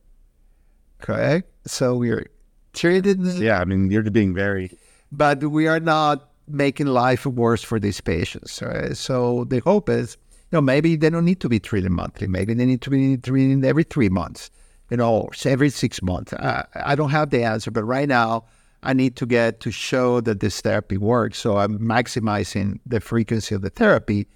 [1.00, 1.50] correct?
[1.66, 2.26] So we're
[2.72, 3.24] treating.
[3.24, 4.78] Yeah, I mean, you're being very
[5.12, 8.60] but we are not making life worse for these patients.
[8.62, 8.96] Right?
[8.96, 10.16] So the hope is,
[10.50, 12.26] you know, maybe they don't need to be treated monthly.
[12.26, 14.50] Maybe they need to be treated every three months,
[14.90, 16.32] you know, every six months.
[16.34, 18.44] I, I don't have the answer, but right now
[18.82, 21.38] I need to get to show that this therapy works.
[21.38, 24.26] So I'm maximizing the frequency of the therapy,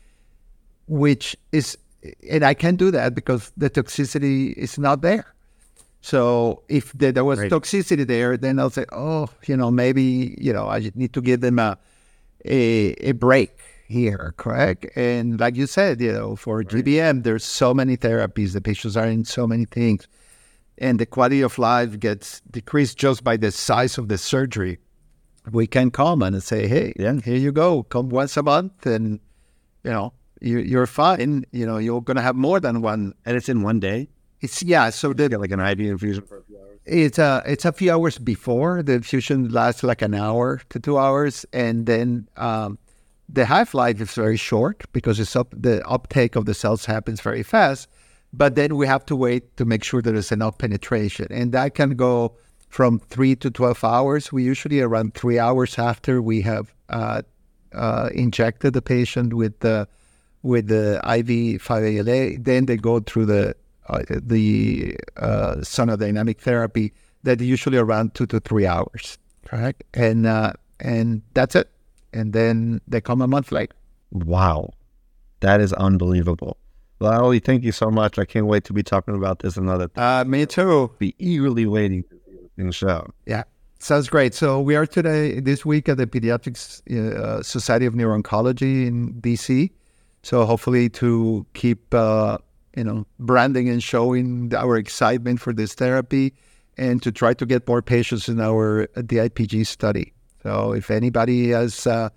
[0.87, 1.77] which is,
[2.31, 5.35] and I can do that because the toxicity is not there.
[6.01, 10.53] So if there, there was toxicity there, then I'll say, oh, you know, maybe you
[10.53, 11.77] know I need to give them a
[12.47, 14.87] a, a break here, correct?
[14.97, 16.67] And like you said, you know, for right.
[16.67, 18.53] GBM, there's so many therapies.
[18.53, 20.09] The patients are in so many things,
[20.79, 24.79] and the quality of life gets decreased just by the size of the surgery.
[25.51, 27.21] We can come and say, hey, yeah.
[27.21, 29.21] here you go, come once a month, and
[29.85, 31.45] you know, you, you're fine.
[31.53, 34.09] You know, you're gonna have more than one, and it's in one day.
[34.41, 34.91] It's yeah.
[34.91, 36.76] So the, get like an IV infusion for a few hours.
[36.87, 40.99] It's a it's a few hours before the infusion lasts like an hour to two
[40.99, 42.79] hours, and then um,
[43.29, 47.21] the half life is very short because it's up, the uptake of the cells happens
[47.21, 47.89] very fast.
[48.33, 51.75] But then we have to wait to make sure there is enough penetration, and that
[51.75, 52.37] can go
[52.69, 54.33] from three to twelve hours.
[54.33, 57.23] We usually around three hours after we have uh,
[57.75, 59.89] uh, injected the patient with the
[60.43, 62.39] with the IV 5-ALA.
[62.39, 63.57] Then they go through the
[63.89, 69.85] uh, the uh, sonodynamic therapy that usually around two to three hours, correct?
[69.95, 71.71] And uh, and that's it.
[72.13, 73.75] And then they come a month later.
[74.13, 74.71] Wow,
[75.41, 76.57] that is unbelievable.
[76.99, 78.19] Well, Ely, thank you so much.
[78.19, 80.27] I can't wait to be talking about this another time.
[80.27, 80.91] Uh, me too.
[80.99, 82.05] Be eagerly waiting
[82.57, 83.13] in the show.
[83.27, 83.45] Yeah.
[83.79, 84.33] Sounds great.
[84.33, 89.71] So we are today, this week at the Pediatrics uh, Society of Neuro-Oncology in DC.
[90.23, 92.39] So hopefully to keep uh,
[92.77, 96.35] you know, branding and showing our excitement for this therapy
[96.77, 100.13] and to try to get more patients in our DIPG study.
[100.43, 102.11] So if anybody has uh,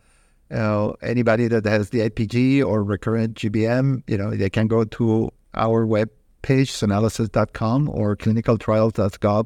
[0.51, 5.85] uh, anybody that has DIPG or recurrent GBM, you know, they can go to our
[5.85, 6.09] web
[6.41, 9.45] page, or clinicaltrials.gov,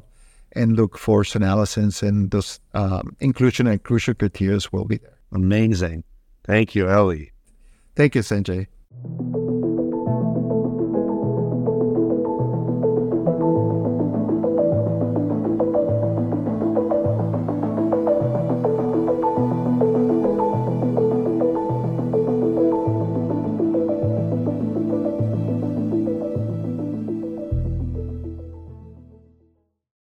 [0.52, 5.18] and look for SonALAsense, and those um, inclusion and inclusion criteria will be there.
[5.32, 6.04] Amazing.
[6.44, 7.30] Thank you, Ely.
[7.96, 8.66] Thank you, Sanjay.